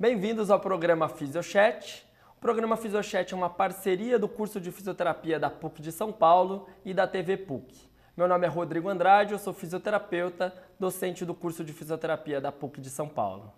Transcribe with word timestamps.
Bem-vindos 0.00 0.50
ao 0.50 0.58
programa 0.58 1.10
Fisiochat. 1.10 2.10
O 2.34 2.40
programa 2.40 2.74
Fisiochat 2.74 3.34
é 3.34 3.36
uma 3.36 3.50
parceria 3.50 4.18
do 4.18 4.26
curso 4.26 4.58
de 4.58 4.72
fisioterapia 4.72 5.38
da 5.38 5.50
PUC 5.50 5.82
de 5.82 5.92
São 5.92 6.10
Paulo 6.10 6.66
e 6.82 6.94
da 6.94 7.06
TV 7.06 7.36
PUC. 7.36 7.86
Meu 8.16 8.26
nome 8.26 8.46
é 8.46 8.48
Rodrigo 8.48 8.88
Andrade, 8.88 9.34
eu 9.34 9.38
sou 9.38 9.52
fisioterapeuta, 9.52 10.54
docente 10.78 11.22
do 11.26 11.34
curso 11.34 11.62
de 11.62 11.74
fisioterapia 11.74 12.40
da 12.40 12.50
PUC 12.50 12.80
de 12.80 12.88
São 12.88 13.06
Paulo. 13.06 13.52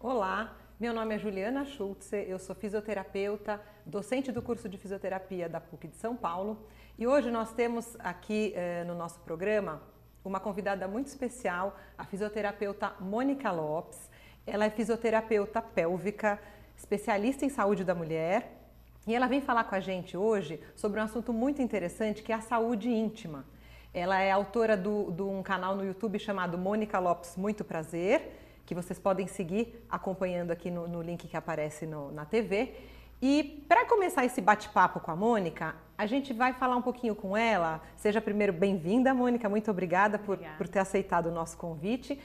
Olá, 0.00 0.56
meu 0.80 0.94
nome 0.94 1.14
é 1.14 1.18
Juliana 1.18 1.62
Schultze, 1.66 2.24
eu 2.26 2.38
sou 2.38 2.56
fisioterapeuta, 2.56 3.60
docente 3.84 4.32
do 4.32 4.40
curso 4.40 4.70
de 4.70 4.78
fisioterapia 4.78 5.46
da 5.46 5.60
PUC 5.60 5.88
de 5.88 5.96
São 5.96 6.16
Paulo 6.16 6.66
e 6.98 7.06
hoje 7.06 7.30
nós 7.30 7.52
temos 7.52 7.98
aqui 7.98 8.54
eh, 8.56 8.82
no 8.84 8.94
nosso 8.94 9.20
programa 9.20 9.82
uma 10.24 10.40
convidada 10.40 10.86
muito 10.88 11.08
especial, 11.08 11.76
a 11.98 12.04
fisioterapeuta 12.04 12.94
Mônica 12.98 13.50
Lopes. 13.50 14.10
Ela 14.46 14.64
é 14.64 14.70
fisioterapeuta 14.70 15.62
pélvica, 15.62 16.38
especialista 16.76 17.44
em 17.44 17.48
saúde 17.48 17.84
da 17.84 17.94
mulher 17.94 18.58
e 19.06 19.14
ela 19.14 19.26
vem 19.26 19.40
falar 19.40 19.64
com 19.64 19.74
a 19.74 19.80
gente 19.80 20.16
hoje 20.16 20.60
sobre 20.76 21.00
um 21.00 21.02
assunto 21.02 21.32
muito 21.32 21.60
interessante 21.60 22.22
que 22.22 22.32
é 22.32 22.34
a 22.34 22.40
saúde 22.40 22.88
íntima. 22.88 23.44
Ela 23.94 24.20
é 24.20 24.30
autora 24.30 24.76
de 24.76 25.22
um 25.22 25.42
canal 25.42 25.76
no 25.76 25.84
YouTube 25.84 26.18
chamado 26.18 26.56
Mônica 26.56 26.98
Lopes 26.98 27.36
Muito 27.36 27.64
Prazer, 27.64 28.32
que 28.64 28.74
vocês 28.74 28.98
podem 28.98 29.26
seguir 29.26 29.84
acompanhando 29.90 30.50
aqui 30.50 30.70
no, 30.70 30.88
no 30.88 31.02
link 31.02 31.28
que 31.28 31.36
aparece 31.36 31.84
no, 31.84 32.10
na 32.10 32.24
TV. 32.24 32.74
E 33.20 33.64
para 33.68 33.84
começar 33.86 34.24
esse 34.24 34.40
bate-papo 34.40 34.98
com 34.98 35.10
a 35.10 35.16
Mônica, 35.16 35.74
a 35.96 36.06
gente 36.06 36.32
vai 36.32 36.52
falar 36.52 36.76
um 36.76 36.82
pouquinho 36.82 37.14
com 37.14 37.36
ela. 37.36 37.80
Seja 37.96 38.20
primeiro 38.20 38.52
bem-vinda, 38.52 39.12
Mônica, 39.12 39.48
muito 39.48 39.70
obrigada, 39.70 40.16
obrigada. 40.16 40.56
Por, 40.56 40.66
por 40.66 40.68
ter 40.68 40.80
aceitado 40.80 41.26
o 41.26 41.30
nosso 41.30 41.56
convite. 41.56 42.18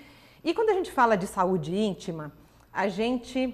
E 0.48 0.54
quando 0.54 0.70
a 0.70 0.74
gente 0.74 0.90
fala 0.90 1.18
de 1.18 1.28
saúde 1.28 1.76
íntima, 1.76 2.32
a 2.72 2.88
gente 2.88 3.54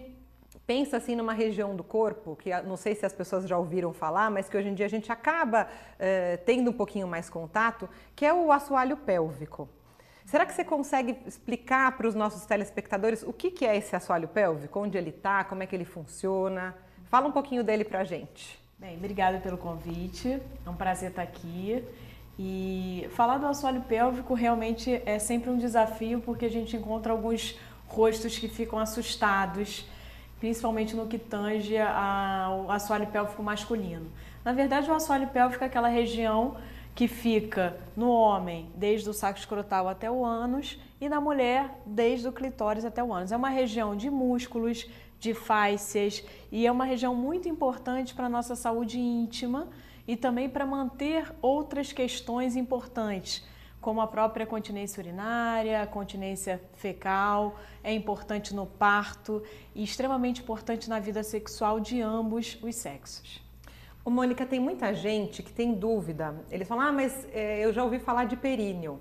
pensa 0.68 0.98
assim 0.98 1.16
numa 1.16 1.34
região 1.34 1.76
do 1.76 1.84
corpo 1.84 2.36
que 2.36 2.52
não 2.62 2.78
sei 2.78 2.94
se 2.94 3.04
as 3.04 3.12
pessoas 3.12 3.48
já 3.48 3.58
ouviram 3.58 3.92
falar, 3.92 4.30
mas 4.30 4.48
que 4.48 4.56
hoje 4.56 4.70
em 4.70 4.76
dia 4.76 4.86
a 4.86 4.90
gente 4.90 5.12
acaba 5.12 5.68
eh, 5.98 6.38
tendo 6.46 6.70
um 6.70 6.74
pouquinho 6.74 7.08
mais 7.08 7.32
contato, 7.32 7.90
que 8.16 8.24
é 8.24 8.32
o 8.32 8.52
assoalho 8.52 8.96
pélvico. 8.96 9.68
Será 10.24 10.46
que 10.46 10.54
você 10.54 10.64
consegue 10.64 11.18
explicar 11.26 11.98
para 11.98 12.08
os 12.08 12.14
nossos 12.14 12.46
telespectadores 12.46 13.24
o 13.24 13.34
que, 13.34 13.50
que 13.50 13.66
é 13.66 13.76
esse 13.76 13.96
assoalho 13.96 14.28
pélvico, 14.28 14.80
onde 14.80 14.96
ele 14.96 15.10
está, 15.10 15.44
como 15.44 15.64
é 15.64 15.66
que 15.66 15.76
ele 15.76 15.86
funciona? 15.86 16.76
Fala 17.06 17.28
um 17.28 17.32
pouquinho 17.32 17.64
dele 17.64 17.84
para 17.84 18.02
a 18.02 18.04
gente. 18.04 18.62
Bem, 18.78 18.98
obrigada 18.98 19.40
pelo 19.40 19.58
convite. 19.58 20.40
É 20.64 20.70
um 20.70 20.76
prazer 20.76 21.10
estar 21.10 21.24
aqui. 21.24 21.84
E 22.38 23.08
falar 23.12 23.38
do 23.38 23.46
assoalho 23.46 23.82
pélvico 23.82 24.34
realmente 24.34 25.02
é 25.06 25.20
sempre 25.20 25.50
um 25.50 25.58
desafio 25.58 26.20
porque 26.22 26.46
a 26.46 26.50
gente 26.50 26.76
encontra 26.76 27.12
alguns 27.12 27.58
rostos 27.88 28.40
que 28.40 28.48
ficam 28.48 28.80
assustados, 28.80 29.86
principalmente 30.40 30.96
no 30.96 31.06
que 31.06 31.20
tange 31.20 31.78
ao 31.78 32.72
assoalho 32.72 33.08
pélvico 33.08 33.44
masculino. 33.44 34.12
Na 34.44 34.52
verdade, 34.52 34.90
o 34.90 34.94
assoalho 34.94 35.28
pélvico 35.28 35.64
é 35.64 35.68
aquela 35.68 35.88
região 35.88 36.58
que 36.96 37.08
fica 37.08 37.78
no 37.96 38.10
homem 38.10 38.70
desde 38.76 39.10
o 39.10 39.14
saco 39.14 39.40
escrotal 39.40 39.88
até 39.88 40.10
o 40.10 40.24
ânus 40.24 40.80
e 41.00 41.10
na 41.10 41.20
mulher 41.20 41.82
desde 41.86 42.28
o 42.28 42.32
clitóris 42.32 42.86
até 42.86 43.04
o 43.04 43.14
ânus. 43.14 43.32
É 43.32 43.38
uma 43.38 43.50
região 43.50 43.96
de 43.96 44.10
músculos, 44.10 44.88
de 45.20 45.34
fáscias 45.34 46.24
e 46.52 46.68
é 46.68 46.72
uma 46.72 46.86
região 46.86 47.16
muito 47.16 47.48
importante 47.48 48.14
para 48.14 48.26
a 48.26 48.30
nossa 48.30 48.56
saúde 48.56 49.00
íntima 49.00 49.68
e 50.08 50.16
também 50.16 50.50
para 50.50 50.66
manter 50.66 51.34
outras 51.42 51.94
questões 51.94 52.56
importantes, 52.56 53.46
como 53.80 54.00
a 54.00 54.08
própria 54.08 54.46
continência 54.46 55.02
urinária, 55.02 55.82
a 55.82 55.88
continência 55.88 56.62
fecal, 56.76 57.60
é 57.84 57.94
importante 57.94 58.56
no 58.56 58.66
parto 58.66 59.44
e 59.76 59.84
extremamente 59.84 60.42
importante 60.42 60.90
na 60.90 61.00
vida 61.00 61.22
sexual 61.22 61.80
de 61.80 62.02
ambos 62.02 62.58
os 62.62 62.76
sexos. 62.76 63.44
Ô, 64.06 64.10
Mônica, 64.10 64.46
tem 64.46 64.60
muita 64.60 64.94
gente 64.94 65.42
que 65.42 65.52
tem 65.52 65.74
dúvida. 65.74 66.36
Eles 66.52 66.68
falam, 66.68 66.88
ah, 66.88 66.92
mas 66.92 67.26
é, 67.32 67.64
eu 67.64 67.72
já 67.72 67.84
ouvi 67.84 68.00
falar 68.00 68.26
de 68.26 68.36
períneo. 68.36 69.00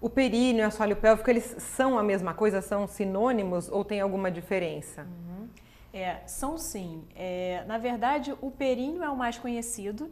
O 0.00 0.08
períneo 0.08 0.62
e 0.62 0.64
o 0.64 0.68
assoalho 0.68 0.96
pélvico, 0.96 1.28
eles 1.28 1.56
são 1.58 1.98
a 1.98 2.02
mesma 2.02 2.32
coisa? 2.32 2.62
São 2.62 2.86
sinônimos 2.86 3.68
ou 3.68 3.84
tem 3.84 4.00
alguma 4.00 4.30
diferença? 4.30 5.02
Uhum. 5.02 5.48
É, 5.92 6.20
são 6.26 6.56
sim. 6.56 7.04
É, 7.16 7.64
na 7.66 7.78
verdade, 7.78 8.34
o 8.40 8.50
períneo 8.50 9.02
é 9.02 9.10
o 9.10 9.16
mais 9.16 9.38
conhecido, 9.38 10.10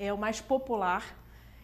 é 0.00 0.10
o 0.10 0.16
mais 0.16 0.40
popular 0.40 1.14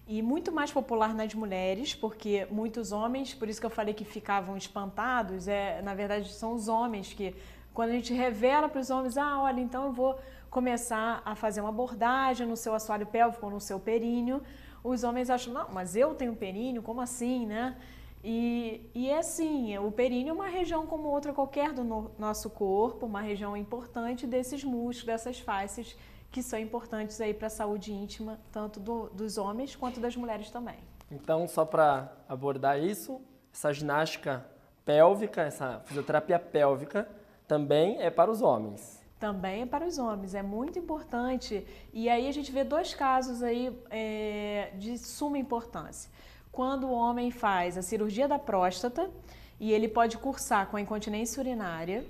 e 0.06 0.20
muito 0.20 0.52
mais 0.52 0.70
popular 0.70 1.14
nas 1.14 1.34
mulheres, 1.34 1.94
porque 1.94 2.46
muitos 2.50 2.92
homens, 2.92 3.32
por 3.32 3.48
isso 3.48 3.58
que 3.58 3.66
eu 3.66 3.70
falei 3.70 3.94
que 3.94 4.04
ficavam 4.04 4.56
espantados, 4.56 5.48
é, 5.48 5.80
na 5.80 5.94
verdade 5.94 6.30
são 6.32 6.52
os 6.52 6.68
homens 6.68 7.14
que, 7.14 7.34
quando 7.72 7.90
a 7.90 7.92
gente 7.94 8.12
revela 8.12 8.68
para 8.68 8.80
os 8.80 8.90
homens, 8.90 9.16
ah, 9.16 9.40
olha, 9.40 9.60
então 9.60 9.86
eu 9.86 9.92
vou 9.92 10.20
começar 10.50 11.22
a 11.24 11.34
fazer 11.34 11.62
uma 11.62 11.70
abordagem 11.70 12.46
no 12.46 12.56
seu 12.56 12.74
assoalho 12.74 13.06
pélvico 13.06 13.48
no 13.48 13.58
seu 13.58 13.80
períneo, 13.80 14.42
os 14.84 15.02
homens 15.02 15.30
acham, 15.30 15.52
não, 15.52 15.68
mas 15.72 15.96
eu 15.96 16.14
tenho 16.14 16.36
períneo, 16.36 16.82
como 16.82 17.00
assim, 17.00 17.46
né? 17.46 17.74
E, 18.22 18.88
e 18.94 19.08
é 19.08 19.18
assim, 19.18 19.76
o 19.78 19.90
períneo 19.90 20.30
é 20.30 20.34
uma 20.34 20.48
região 20.48 20.86
como 20.86 21.08
outra 21.08 21.32
qualquer 21.32 21.72
do 21.72 21.82
no, 21.82 22.10
nosso 22.18 22.50
corpo, 22.50 23.06
uma 23.06 23.20
região 23.20 23.56
importante 23.56 24.26
desses 24.26 24.62
músculos, 24.62 25.04
dessas 25.04 25.40
faces 25.40 25.96
que 26.36 26.42
são 26.42 26.58
importantes 26.58 27.18
aí 27.18 27.32
para 27.32 27.46
a 27.46 27.50
saúde 27.50 27.90
íntima, 27.94 28.38
tanto 28.52 28.78
do, 28.78 29.08
dos 29.08 29.38
homens 29.38 29.74
quanto 29.74 29.98
das 30.00 30.14
mulheres 30.14 30.50
também. 30.50 30.76
Então, 31.10 31.48
só 31.48 31.64
para 31.64 32.12
abordar 32.28 32.78
isso, 32.78 33.22
essa 33.50 33.72
ginástica 33.72 34.44
pélvica, 34.84 35.40
essa 35.40 35.80
fisioterapia 35.86 36.38
pélvica, 36.38 37.08
também 37.48 38.02
é 38.02 38.10
para 38.10 38.30
os 38.30 38.42
homens. 38.42 39.02
Também 39.18 39.62
é 39.62 39.66
para 39.66 39.86
os 39.86 39.96
homens, 39.96 40.34
é 40.34 40.42
muito 40.42 40.78
importante. 40.78 41.66
E 41.90 42.06
aí 42.06 42.28
a 42.28 42.32
gente 42.32 42.52
vê 42.52 42.64
dois 42.64 42.92
casos 42.92 43.42
aí 43.42 43.74
é, 43.88 44.72
de 44.74 44.98
suma 44.98 45.38
importância 45.38 46.10
quando 46.52 46.86
o 46.86 46.92
homem 46.92 47.30
faz 47.30 47.78
a 47.78 47.82
cirurgia 47.82 48.28
da 48.28 48.38
próstata 48.38 49.10
e 49.58 49.72
ele 49.72 49.88
pode 49.88 50.18
cursar 50.18 50.66
com 50.66 50.76
a 50.76 50.82
incontinência 50.82 51.40
urinária 51.40 52.04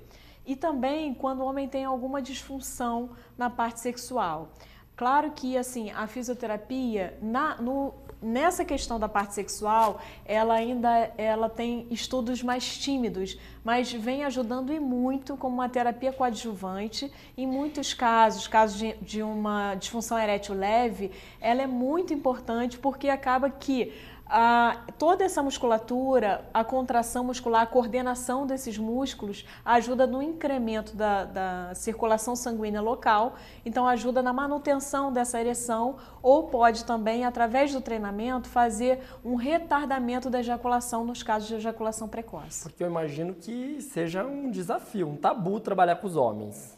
e 0.47 0.55
também 0.55 1.13
quando 1.13 1.41
o 1.41 1.45
homem 1.45 1.69
tem 1.69 1.85
alguma 1.85 2.23
disfunção 2.23 3.11
na 3.37 3.51
parte 3.51 3.81
sexual. 3.81 4.51
Claro 4.97 5.33
que 5.33 5.59
assim 5.59 5.91
a 5.91 6.07
fisioterapia 6.07 7.19
na, 7.21 7.61
no, 7.61 7.93
nessa 8.23 8.65
questão 8.65 8.99
da 8.99 9.07
parte 9.07 9.35
sexual 9.35 10.01
ela 10.25 10.55
ainda 10.55 11.13
ela 11.19 11.51
tem 11.51 11.87
estudos 11.91 12.43
mais 12.43 12.79
tímidos, 12.79 13.39
mas 13.63 13.93
vem 13.93 14.25
ajudando 14.25 14.73
e 14.73 14.81
muito 14.81 15.37
como 15.37 15.57
uma 15.57 15.69
terapia 15.69 16.15
coadjuvante. 16.15 17.13
Em 17.37 17.47
muitos 17.47 17.93
casos, 17.93 18.49
casos 18.49 18.79
de, 18.79 18.95
de 19.03 19.23
uma 19.23 19.75
disfunção 19.75 20.19
erétil 20.19 20.55
leve, 20.55 21.13
ela 21.43 21.61
é 21.61 21.67
muito 21.67 22.15
importante 22.15 22.79
porque 22.79 23.11
acaba 23.11 23.51
que 23.51 23.93
a, 24.29 24.85
toda 24.99 25.25
essa 25.25 25.43
musculatura, 25.43 26.45
a 26.53 26.65
contração 26.65 27.25
muscular, 27.25 27.63
a 27.63 27.67
coordenação 27.67 28.47
desses 28.47 28.77
músculos 28.77 29.47
ajuda 29.65 30.07
no 30.07 30.21
incremento 30.21 30.97
da, 30.97 31.25
da, 31.25 31.75
circulação 31.75 32.35
sanguínea 32.35 32.81
local, 32.81 33.37
então 33.65 33.87
ajuda 33.87 34.23
na 34.23 34.33
manutenção 34.33 35.13
dessa 35.13 35.41
ereção 35.41 35.97
ou 36.21 36.49
pode 36.49 36.85
também, 36.85 37.25
através 37.25 37.73
do 37.73 37.81
treinamento, 37.81 38.49
fazer 38.49 39.01
um 39.25 39.37
retardamento 39.37 40.29
da 40.29 40.41
ejaculação 40.41 41.05
nos 41.05 41.23
casos 41.23 41.47
de 41.49 41.55
ejaculação 41.55 42.09
precoce. 42.09 42.65
Porque 42.65 42.83
eu 42.83 42.89
imagino 42.89 43.33
que 43.35 43.81
seja 43.81 44.27
um 44.27 44.51
desafio, 44.51 45.09
um 45.09 45.17
tabu 45.17 45.61
trabalhar 45.61 45.97
com 45.97 46.07
os 46.07 46.17
homens. 46.17 46.77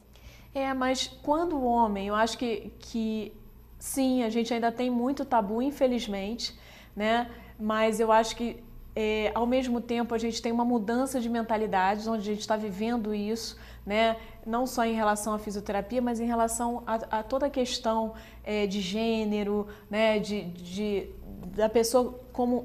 É, 0.54 0.74
mas 0.74 1.08
quando 1.22 1.56
o 1.56 1.64
homem, 1.64 2.08
eu 2.08 2.14
acho 2.14 2.36
que, 2.36 2.72
que 2.78 3.32
sim, 3.78 4.22
a 4.22 4.28
gente 4.28 4.52
ainda 4.52 4.70
tem 4.70 4.90
muito 4.90 5.24
tabu, 5.24 5.62
infelizmente, 5.62 6.58
né? 6.98 7.30
Mas 7.58 8.00
eu 8.00 8.10
acho 8.10 8.34
que 8.34 8.62
é, 8.94 9.30
ao 9.32 9.46
mesmo 9.46 9.80
tempo 9.80 10.12
a 10.12 10.18
gente 10.18 10.42
tem 10.42 10.50
uma 10.50 10.64
mudança 10.64 11.20
de 11.20 11.28
mentalidade, 11.28 12.08
onde 12.08 12.22
a 12.22 12.32
gente 12.32 12.40
está 12.40 12.56
vivendo 12.56 13.14
isso, 13.14 13.56
né? 13.86 14.16
não 14.44 14.66
só 14.66 14.84
em 14.84 14.94
relação 14.94 15.32
à 15.34 15.38
fisioterapia, 15.38 16.02
mas 16.02 16.18
em 16.18 16.26
relação 16.26 16.82
a, 16.84 17.18
a 17.18 17.22
toda 17.22 17.46
a 17.46 17.50
questão 17.50 18.14
é, 18.42 18.66
de 18.66 18.80
gênero, 18.80 19.68
né? 19.88 20.18
de, 20.18 20.42
de 20.50 21.10
da 21.54 21.68
pessoa 21.68 22.18
como 22.38 22.64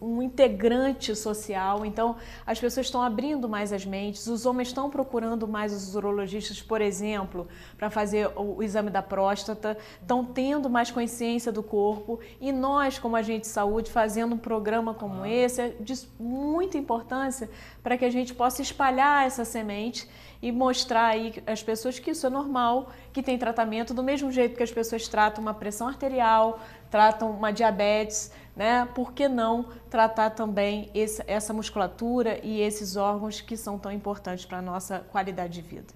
um 0.00 0.22
integrante 0.22 1.12
social. 1.16 1.84
Então, 1.84 2.14
as 2.46 2.60
pessoas 2.60 2.86
estão 2.86 3.02
abrindo 3.02 3.48
mais 3.48 3.72
as 3.72 3.84
mentes, 3.84 4.28
os 4.28 4.46
homens 4.46 4.68
estão 4.68 4.88
procurando 4.88 5.48
mais 5.48 5.72
os 5.72 5.96
urologistas, 5.96 6.62
por 6.62 6.80
exemplo, 6.80 7.48
para 7.76 7.90
fazer 7.90 8.28
o, 8.36 8.58
o, 8.58 8.62
exame 8.62 8.90
da 8.90 9.02
próstata, 9.02 9.76
estão 10.00 10.24
tendo 10.24 10.70
mais 10.70 10.92
consciência 10.92 11.50
do 11.50 11.64
corpo 11.64 12.20
e 12.40 12.52
nós, 12.52 13.00
como 13.00 13.16
agente 13.16 13.40
de 13.40 13.48
saúde, 13.48 13.90
fazendo 13.90 14.36
um 14.36 14.38
programa 14.38 14.94
como 14.94 15.24
ah. 15.24 15.28
esse, 15.28 15.62
é 15.62 15.74
de 15.80 15.94
muita 16.20 16.78
importância 16.78 17.50
para 17.82 17.98
que 17.98 18.04
a 18.04 18.10
gente 18.10 18.32
possa 18.32 18.62
espalhar 18.62 19.26
essa 19.26 19.44
semente 19.44 20.08
e 20.40 20.52
mostrar 20.52 21.06
aí 21.06 21.42
às 21.44 21.60
pessoas 21.60 21.98
que 21.98 22.12
isso 22.12 22.24
é 22.24 22.30
normal, 22.30 22.90
que 23.12 23.22
tem 23.22 23.36
tratamento 23.36 23.92
do 23.92 24.02
mesmo 24.04 24.30
jeito 24.30 24.56
que 24.56 24.62
as 24.62 24.70
pessoas 24.70 25.08
tratam 25.08 25.42
uma 25.42 25.54
pressão 25.54 25.88
arterial, 25.88 26.60
tratam 26.90 27.30
uma 27.30 27.50
diabetes, 27.50 28.30
né? 28.58 28.88
Por 28.92 29.12
que 29.12 29.28
não 29.28 29.66
tratar 29.88 30.30
também 30.30 30.90
esse, 30.92 31.22
essa 31.28 31.52
musculatura 31.52 32.40
e 32.42 32.60
esses 32.60 32.96
órgãos 32.96 33.40
que 33.40 33.56
são 33.56 33.78
tão 33.78 33.92
importantes 33.92 34.44
para 34.44 34.58
a 34.58 34.62
nossa 34.62 34.98
qualidade 35.12 35.54
de 35.54 35.62
vida? 35.62 35.94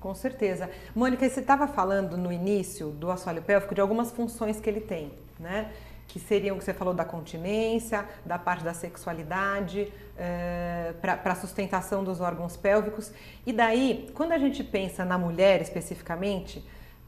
Com 0.00 0.12
certeza. 0.12 0.68
Mônica, 0.92 1.26
você 1.26 1.38
estava 1.38 1.68
falando 1.68 2.16
no 2.18 2.32
início 2.32 2.90
do 2.90 3.12
assoalho 3.12 3.40
pélvico 3.40 3.76
de 3.76 3.80
algumas 3.80 4.10
funções 4.10 4.58
que 4.58 4.68
ele 4.68 4.80
tem, 4.80 5.12
né? 5.38 5.70
Que 6.08 6.18
seriam 6.18 6.56
o 6.56 6.58
que 6.58 6.64
você 6.64 6.74
falou 6.74 6.92
da 6.92 7.04
continência, 7.04 8.04
da 8.26 8.38
parte 8.38 8.64
da 8.64 8.74
sexualidade, 8.74 9.90
é, 10.18 10.92
eh, 10.92 10.94
para 11.00 11.32
a 11.32 11.36
sustentação 11.36 12.02
dos 12.04 12.20
órgãos 12.20 12.56
pélvicos. 12.56 13.12
E 13.46 13.52
daí, 13.52 14.10
quando 14.14 14.32
a 14.32 14.38
gente 14.38 14.62
pensa 14.62 15.04
na 15.04 15.16
mulher 15.16 15.62
especificamente, 15.62 16.62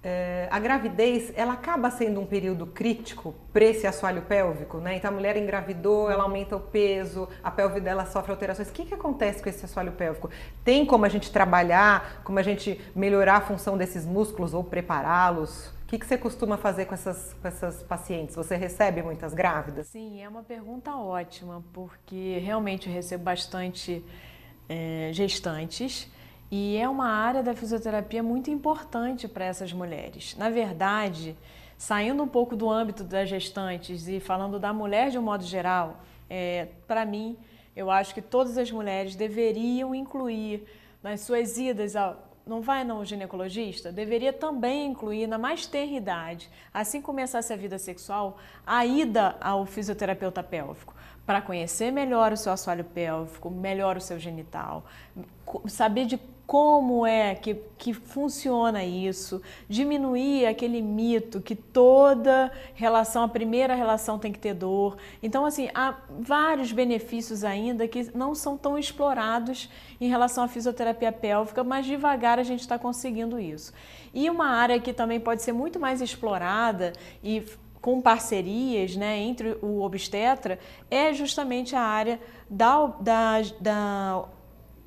é, 0.09 0.47
a 0.53 0.61
gravidez 0.61 1.33
ela 1.35 1.55
acaba 1.55 1.91
sendo 1.91 2.21
um 2.21 2.27
período 2.27 2.65
crítico 2.65 3.35
para 3.53 3.65
esse 3.65 3.89
assoalho 3.89 4.23
pélvico, 4.23 4.79
né? 4.79 4.95
Então 4.95 5.11
a 5.11 5.13
mulher 5.13 5.37
engravidou, 5.37 6.09
ela 6.09 6.23
aumenta 6.23 6.55
o 6.55 6.61
peso, 6.61 7.29
a 7.43 7.51
pelve 7.51 7.81
dela 7.81 8.07
sofre 8.07 8.31
alterações. 8.31 8.69
O 8.69 8.73
que, 8.73 8.85
que 8.85 8.95
acontece 8.95 9.43
com 9.43 9.49
esse 9.49 9.65
assoalho 9.65 9.91
pélvico? 9.91 10.31
Tem 10.63 10.87
como 10.87 11.05
a 11.05 11.09
gente 11.09 11.33
trabalhar, 11.33 12.23
como 12.23 12.39
a 12.39 12.43
gente 12.43 12.81
melhorar 12.95 13.39
a 13.39 13.41
função 13.41 13.77
desses 13.77 14.07
músculos 14.07 14.55
ou 14.55 14.63
prepará-los? 14.63 15.75
O 15.83 15.87
que, 15.89 15.99
que 15.99 16.07
você 16.07 16.17
costuma 16.17 16.57
fazer 16.57 16.85
com 16.85 16.95
essas, 16.95 17.35
com 17.43 17.49
essas 17.49 17.83
pacientes? 17.83 18.37
Você 18.37 18.55
recebe 18.55 19.03
muitas 19.03 19.35
grávidas? 19.35 19.89
Sim, 19.89 20.23
é 20.23 20.29
uma 20.29 20.45
pergunta 20.45 20.95
ótima, 20.95 21.65
porque 21.73 22.39
realmente 22.39 22.89
eu 22.89 22.95
recebo 22.95 23.25
bastante 23.25 24.05
é, 24.69 25.11
gestantes 25.13 26.09
e 26.51 26.77
é 26.77 26.89
uma 26.89 27.09
área 27.09 27.43
da 27.43 27.55
fisioterapia 27.55 28.23
muito 28.23 28.51
importante 28.51 29.27
para 29.27 29.45
essas 29.45 29.73
mulheres. 29.73 30.37
Na 30.37 30.49
verdade, 30.49 31.37
saindo 31.77 32.23
um 32.23 32.29
pouco 32.29 32.55
do 32.55 32.71
âmbito 32.71 33.03
das 33.03 33.29
gestantes 33.29 34.07
e 34.07 34.21
falando 34.21 34.59
da 34.59 34.73
mulher 34.73 35.11
de 35.11 35.19
um 35.19 35.23
modo 35.23 35.45
geral, 35.45 36.01
é, 36.31 36.69
para 36.87 37.05
mim, 37.05 37.37
eu 37.75 37.91
acho 37.91 38.15
que 38.15 38.23
todas 38.23 38.57
as 38.57 38.71
mulheres 38.71 39.15
deveriam 39.15 39.95
incluir 39.95 40.67
nas 41.03 41.21
suas 41.21 41.59
idas 41.59 41.95
ao, 41.97 42.27
não 42.47 42.61
vai 42.61 42.85
no 42.85 43.05
ginecologista, 43.05 43.91
deveria 43.91 44.33
também 44.33 44.87
incluir 44.87 45.27
na 45.27 45.37
mais 45.37 45.67
tenra 45.67 45.97
idade, 45.97 46.49
assim 46.73 47.03
começasse 47.03 47.53
a 47.53 47.57
vida 47.57 47.77
sexual, 47.77 48.39
a 48.65 48.87
ida 48.87 49.37
ao 49.41 49.67
fisioterapeuta 49.67 50.43
pélvico 50.43 50.95
para 51.27 51.43
conhecer 51.43 51.91
melhor 51.91 52.33
o 52.33 52.37
seu 52.37 52.53
assoalho 52.53 52.85
pélvico, 52.85 53.51
melhor 53.51 53.97
o 53.97 54.01
seu 54.01 54.17
genital, 54.17 54.85
saber 55.67 56.07
de 56.07 56.17
como 56.47 57.05
é 57.05 57.35
que, 57.35 57.57
que 57.77 57.93
funciona 57.93 58.85
isso, 58.85 59.43
diminuir 59.69 60.47
aquele 60.47 60.81
mito 60.81 61.41
que 61.41 61.57
toda 61.57 62.53
relação, 62.75 63.25
a 63.25 63.29
primeira 63.29 63.75
relação 63.75 64.17
tem 64.17 64.31
que 64.31 64.39
ter 64.39 64.55
dor. 64.55 64.97
Então, 65.21 65.45
assim, 65.45 65.69
há 65.75 65.97
vários 66.21 66.71
benefícios 66.71 67.43
ainda 67.43 67.89
que 67.89 68.17
não 68.17 68.33
são 68.33 68.57
tão 68.57 68.79
explorados 68.79 69.69
em 70.01 70.09
relação 70.09 70.45
à 70.45 70.49
fisioterapia 70.49 71.11
pélvica, 71.11 71.65
mas 71.65 71.85
devagar 71.85 72.39
a 72.39 72.45
gente 72.45 72.61
está 72.61 72.79
conseguindo 72.79 73.41
isso. 73.41 73.73
E 74.15 74.31
uma 74.31 74.47
área 74.47 74.79
que 74.79 74.93
também 74.93 75.19
pode 75.19 75.43
ser 75.43 75.53
muito 75.53 75.81
mais 75.81 76.01
explorada 76.01 76.93
e 77.25 77.45
com 77.83 78.01
parcerias 78.01 78.97
né, 78.97 79.19
entre 79.19 79.59
o 79.63 79.83
obstetra 79.83 80.59
é 80.91 81.13
justamente 81.13 81.75
a 81.77 81.81
área 81.81 82.21
da, 82.49 82.87
da, 83.01 83.37
da 83.61 84.25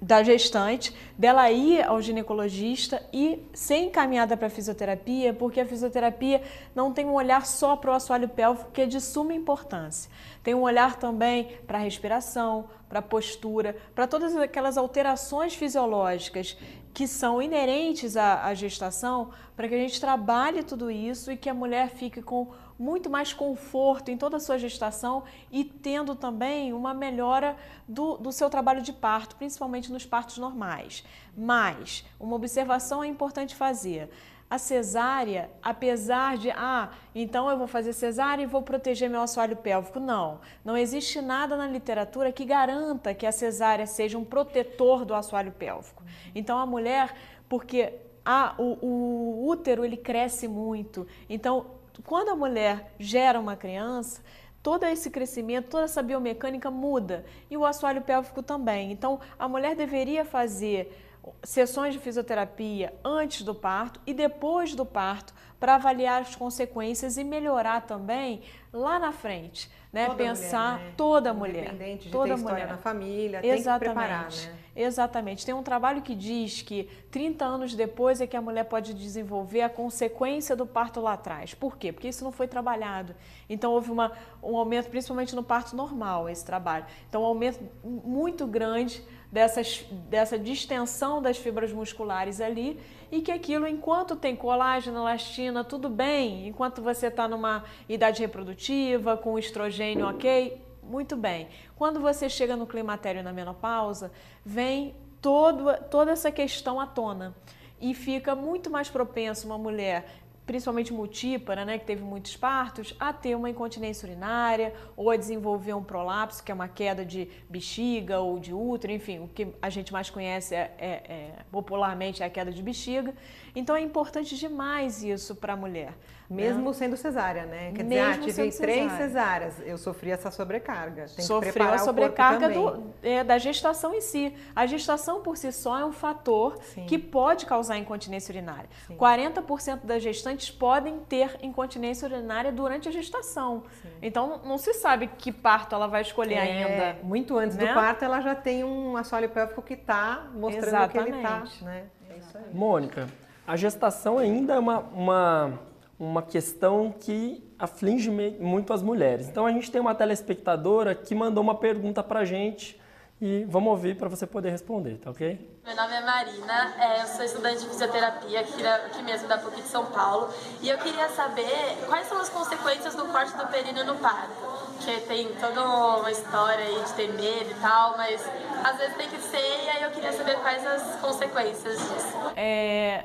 da 0.01 0.24
gestante, 0.24 0.96
dela 1.18 1.51
ir 1.51 1.84
ao 1.84 2.01
ginecologista 2.01 3.04
e 3.12 3.46
ser 3.54 3.78
encaminhada 3.78 4.38
para 4.38 4.50
fisioterapia, 4.50 5.34
porque 5.34 5.60
a 5.60 5.66
fisioterapia 5.66 6.42
não 6.74 6.94
tem 6.94 7.06
um 7.06 7.13
olhar 7.13 7.46
só 7.46 7.75
para 7.75 7.92
o 7.92 7.94
assoalho 7.94 8.30
pélvico, 8.30 8.72
que 8.72 8.81
é 8.81 8.86
de 8.86 9.01
suma 9.01 9.34
importância. 9.34 10.10
Tem 10.42 10.54
um 10.54 10.62
olhar 10.62 10.98
também 10.98 11.50
para 11.68 11.78
a 11.78 11.81
respiração, 11.81 12.69
para 12.88 13.00
a 13.00 13.04
postura, 13.04 13.75
para 13.94 14.07
todas 14.07 14.36
aquelas 14.38 14.78
alterações 14.78 15.54
fisiológicas 15.54 16.57
que 16.94 17.07
são 17.07 17.42
inerentes 17.42 18.16
à, 18.16 18.46
à 18.46 18.54
gestação, 18.54 19.30
para 19.56 19.68
que 19.68 19.75
a 19.75 19.78
gente 19.78 20.00
trabalhe 20.00 20.63
tudo 20.63 20.90
isso 20.90 21.31
e 21.31 21.38
que 21.38 21.50
a 21.50 21.54
mulher 21.54 21.90
fique 21.90 22.22
com 22.22 22.48
muito 22.79 23.09
mais 23.09 23.33
conforto 23.33 24.09
em 24.09 24.17
toda 24.17 24.37
a 24.37 24.39
sua 24.39 24.57
gestação 24.57 25.23
e 25.51 25.65
tendo 25.65 26.15
também 26.15 26.71
uma 26.71 26.93
melhora 26.93 27.57
do, 27.85 28.15
do 28.17 28.31
seu 28.31 28.49
trabalho 28.49 28.81
de 28.81 28.93
parto, 28.93 29.35
principalmente 29.35 29.91
nos 29.91 30.05
partos 30.05 30.37
normais. 30.37 31.03
Mas 31.37 32.05
uma 32.17 32.37
observação 32.37 33.03
é 33.03 33.07
importante 33.07 33.53
fazer 33.53 34.09
a 34.49 34.57
cesárea, 34.57 35.51
apesar 35.61 36.37
de, 36.37 36.49
ah, 36.49 36.89
então 37.13 37.49
eu 37.49 37.57
vou 37.57 37.67
fazer 37.67 37.93
cesárea 37.93 38.41
e 38.41 38.47
vou 38.47 38.63
proteger 38.63 39.07
meu 39.07 39.21
assoalho 39.21 39.55
pélvico. 39.55 39.99
Não, 39.99 40.39
não 40.65 40.75
existe 40.75 41.21
nada 41.21 41.55
na 41.55 41.67
literatura 41.67 42.31
que 42.31 42.45
garanta 42.45 43.13
que 43.13 43.27
a 43.27 43.31
cesárea 43.31 43.85
seja 43.85 44.17
um 44.17 44.25
protetor 44.25 45.05
do 45.05 45.13
assoalho 45.13 45.51
pélvico. 45.51 46.01
Então 46.33 46.57
a 46.57 46.65
mulher, 46.65 47.13
porque 47.47 47.93
a, 48.25 48.55
o, 48.57 48.77
o 48.81 49.47
útero 49.47 49.85
ele 49.85 49.97
cresce 49.97 50.47
muito, 50.47 51.05
então 51.29 51.78
quando 52.06 52.30
a 52.30 52.36
mulher 52.36 52.94
gera 53.00 53.40
uma 53.40 53.56
criança, 53.56 54.22
todo 54.62 54.86
esse 54.86 55.10
crescimento, 55.10 55.69
toda 55.69 55.86
essa 55.86 56.04
biomecânica 56.04 56.69
muda 56.69 57.25
e 57.50 57.57
o 57.57 57.66
assoalho 57.66 58.01
pélvico 58.01 58.44
também. 58.44 58.92
Então, 58.92 59.19
a 59.38 59.48
mulher 59.48 59.75
deveria 59.75 60.25
fazer 60.25 61.08
sessões 61.44 61.94
de 61.94 62.00
fisioterapia 62.00 62.94
antes 63.04 63.42
do 63.44 63.54
parto 63.54 64.00
e 64.06 64.13
depois 64.13 64.75
do 64.75 64.86
parto 64.86 65.33
para 65.60 65.75
avaliar 65.75 66.21
as 66.21 66.36
consequências 66.36 67.18
e 67.18 67.24
melhorar 67.24 67.81
também 67.81 68.42
lá 68.71 68.98
na 68.98 69.12
frente, 69.12 69.69
né? 69.92 70.06
Toda 70.06 70.18
Pensar 70.18 70.74
mulher, 70.74 70.86
né? 70.86 70.94
toda 70.95 71.33
mulher, 71.33 71.63
Independente 71.66 72.06
de 72.06 72.12
toda 72.12 72.27
ter 72.30 72.36
história 72.36 72.56
mulher 72.56 72.71
na 72.71 72.77
família, 72.77 73.39
Exatamente. 73.44 73.63
tem 73.63 73.74
que 73.74 73.80
preparar, 73.80 74.31
né? 74.31 74.60
Exatamente. 74.75 75.45
Tem 75.45 75.54
um 75.54 75.63
trabalho 75.63 76.01
que 76.01 76.16
diz 76.16 76.62
que 76.62 76.83
30 77.12 77.44
anos 77.44 77.75
depois 77.75 78.22
é 78.22 78.27
que 78.27 78.38
a 78.38 78.42
mulher 78.42 78.63
pode 78.65 78.94
desenvolver 78.94 79.62
a 79.62 79.69
consequência 79.69 80.56
do 80.56 80.65
parto 80.65 81.01
lá 81.01 81.13
atrás. 81.13 81.54
Por 81.54 81.77
quê? 81.77 81.92
Porque 81.92 82.07
isso 82.07 82.24
não 82.24 82.31
foi 82.31 82.48
trabalhado. 82.48 83.13
Então 83.50 83.74
houve 83.74 83.92
uma, 83.92 84.13
um 84.42 84.56
aumento, 84.56 84.89
principalmente 84.89 85.36
no 85.36 85.44
parto 85.44 85.75
normal, 85.75 86.30
esse 86.30 86.45
trabalho. 86.45 86.86
Então 87.10 87.24
um 87.24 87.25
aumento 87.25 87.60
muito 87.83 88.48
grande 88.48 89.04
dessas, 89.31 89.85
dessa 90.09 90.37
distensão 90.37 91.21
das 91.21 91.37
fibras 91.37 91.71
musculares 91.71 92.41
ali 92.41 92.79
e 93.11 93.21
que 93.21 93.31
aquilo, 93.31 93.67
enquanto 93.67 94.15
tem 94.15 94.35
colágeno, 94.35 94.99
elastina, 94.99 95.63
tudo 95.63 95.89
bem, 95.89 96.47
enquanto 96.47 96.81
você 96.81 97.07
está 97.07 97.27
numa 97.27 97.63
idade 97.87 98.21
reprodutiva, 98.21 99.17
com 99.17 99.37
estrogênio 99.37 100.07
ok, 100.07 100.61
muito 100.83 101.15
bem. 101.15 101.47
Quando 101.75 101.99
você 101.99 102.29
chega 102.29 102.55
no 102.55 102.65
climatério 102.65 103.23
na 103.23 103.31
menopausa, 103.31 104.11
vem 104.43 104.95
todo, 105.21 105.73
toda 105.89 106.11
essa 106.11 106.31
questão 106.31 106.79
à 106.79 106.87
tona 106.87 107.35
e 107.79 107.93
fica 107.93 108.35
muito 108.35 108.69
mais 108.69 108.89
propenso 108.89 109.48
uma 109.48 109.57
mulher 109.57 110.05
principalmente 110.50 110.91
multípara, 110.91 111.63
né, 111.63 111.77
que 111.77 111.86
teve 111.86 112.03
muitos 112.03 112.36
partos, 112.36 112.96
a 113.00 113.13
ter 113.13 113.36
uma 113.36 113.51
incontinência 113.51 114.08
urinária 114.10 114.74
ou 114.98 115.12
a 115.12 115.15
desenvolver 115.15 115.75
um 115.75 115.84
prolapso, 115.84 116.44
que 116.44 116.51
é 116.51 116.56
uma 116.56 116.68
queda 116.68 117.06
de 117.06 117.29
bexiga 117.48 118.20
ou 118.20 118.39
de 118.39 118.51
útero, 118.51 118.91
enfim, 118.91 119.20
o 119.20 119.27
que 119.27 119.50
a 119.62 119.70
gente 119.70 119.94
mais 119.94 120.10
conhece 120.10 120.56
é, 120.56 120.74
é, 120.79 120.88
é 120.88 121.36
popularmente 121.51 122.24
é 122.24 122.25
a 122.25 122.29
queda 122.32 122.51
de 122.51 122.63
bexiga. 122.63 123.13
Então 123.56 123.75
é 123.75 123.82
importante 123.82 124.38
demais 124.38 125.03
isso 125.03 125.36
para 125.36 125.53
a 125.53 125.56
mulher. 125.56 125.94
Mesmo 126.29 126.65
né? 126.65 126.74
sendo 126.74 126.96
cesárea, 126.96 127.46
né? 127.48 127.72
Quer 127.74 127.84
dizer, 127.84 128.00
ah, 128.00 128.18
tive 128.18 128.51
três 128.51 128.91
cesáreas, 128.91 129.56
eu 129.65 129.79
sofri 129.79 130.12
essa 130.12 130.29
sobrecarga. 130.29 131.08
Tem 131.08 131.25
Sofreu 131.25 131.74
a 131.74 131.79
sobrecarga 131.79 132.50
do, 132.50 132.94
é, 133.01 133.24
da 133.24 133.39
gestação 133.39 133.96
em 133.96 134.01
si. 134.01 134.36
A 134.56 134.68
gestação 134.68 135.22
por 135.22 135.38
si 135.38 135.51
só 135.51 135.79
é 135.79 135.84
um 135.84 135.91
fator 135.91 136.62
Sim. 136.62 136.86
que 136.86 137.00
pode 137.00 137.48
causar 137.48 137.77
incontinência 137.77 138.32
urinária. 138.32 138.70
Sim. 138.86 138.96
40% 138.96 139.79
das 139.86 140.03
gestantes 140.03 140.51
podem 140.51 141.00
ter 141.00 141.36
incontinência 141.41 142.08
urinária 142.08 142.51
durante 142.51 142.88
a 142.88 142.91
gestação. 142.91 143.63
Sim. 143.82 143.89
Então 144.00 144.41
não 144.46 144.60
se 144.60 144.72
sabe 144.75 145.08
que 145.08 145.32
parto 145.32 145.74
ela 145.74 145.88
vai 145.88 146.03
escolher 146.03 146.36
é, 146.36 146.41
ainda. 146.41 147.00
Muito 147.01 147.39
antes 147.39 147.58
né? 147.58 147.65
do 147.65 147.74
parto, 147.74 148.06
ela 148.06 148.22
já 148.22 148.36
tem 148.36 148.63
um 148.63 148.96
assoalho 148.96 149.29
pélvico 149.29 149.63
que 149.63 149.74
está 149.74 150.27
mostrando 150.36 150.68
Exatamente. 150.68 150.91
que 150.91 151.10
ele 151.10 151.18
está. 151.18 151.65
Né? 151.65 151.86
É 152.08 152.18
isso 152.18 152.38
aí. 152.38 152.53
Mônica, 152.53 153.08
a 153.50 153.56
gestação 153.56 154.20
ainda 154.20 154.53
é 154.53 154.60
uma, 154.60 154.79
uma 154.94 155.60
uma 156.00 156.22
questão 156.22 156.94
que 156.98 157.44
aflige 157.60 158.10
muito 158.10 158.72
as 158.72 158.82
mulheres. 158.82 159.27
Então 159.27 159.46
a 159.46 159.51
gente 159.51 159.70
tem 159.70 159.82
uma 159.82 159.94
telespectadora 159.94 160.96
que 160.96 161.13
mandou 161.13 161.44
uma 161.44 161.56
pergunta 161.56 162.01
para 162.01 162.22
a 162.22 162.25
gente 162.25 162.79
e 163.22 163.44
vamos 163.50 163.70
ouvir 163.72 163.98
para 163.98 164.08
você 164.08 164.25
poder 164.25 164.50
responder, 164.50 164.98
tá 164.98 165.12
ok? 165.12 165.60
Meu 165.65 165.75
nome 165.75 165.94
é 165.94 166.01
Marina, 166.01 166.74
é, 166.79 167.01
eu 167.01 167.08
sou 167.08 167.25
estudante 167.25 167.60
de 167.60 167.68
fisioterapia 167.68 168.39
aqui, 168.39 168.65
aqui 168.65 169.01
mesmo 169.03 169.27
da 169.27 169.38
PUC 169.38 169.62
de 169.62 169.68
São 169.68 169.88
Paulo 169.88 170.29
e 170.62 170.70
eu 170.70 170.77
queria 170.77 171.10
saber 171.10 171.77
quais 171.86 172.08
são 172.08 172.18
as 172.22 172.29
consequências 172.29 172.96
do 172.96 173.06
corte 173.08 173.36
do 173.36 173.46
períneo 173.48 173.84
no 173.84 173.96
parto. 173.96 174.32
Que 174.79 175.01
tem 175.01 175.27
toda 175.36 175.62
uma 176.00 176.10
história 176.10 176.63
aí 176.63 176.82
de 176.82 176.94
ter 176.94 177.12
medo 177.12 177.51
e 177.51 177.62
tal, 177.62 177.98
mas 177.98 178.25
às 178.63 178.77
vezes 178.77 178.96
tem 178.96 179.10
que 179.10 179.20
ser 179.20 179.65
e 179.65 179.70
aí 179.70 179.84
eu 179.84 179.91
queria 179.91 180.13
saber 180.13 180.38
quais 180.38 180.65
as 180.65 181.01
consequências 181.01 181.77
disso. 181.77 182.32
É, 182.38 183.03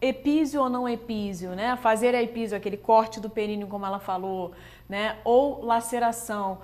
epísio 0.00 0.62
ou 0.62 0.68
não 0.68 0.88
epísio, 0.88 1.50
né? 1.50 1.76
Fazer 1.76 2.14
a 2.14 2.22
epísio, 2.22 2.56
aquele 2.56 2.76
corte 2.76 3.20
do 3.20 3.28
períneo, 3.28 3.66
como 3.66 3.84
ela 3.84 3.98
falou, 3.98 4.52
né? 4.88 5.18
Ou 5.24 5.64
laceração. 5.64 6.58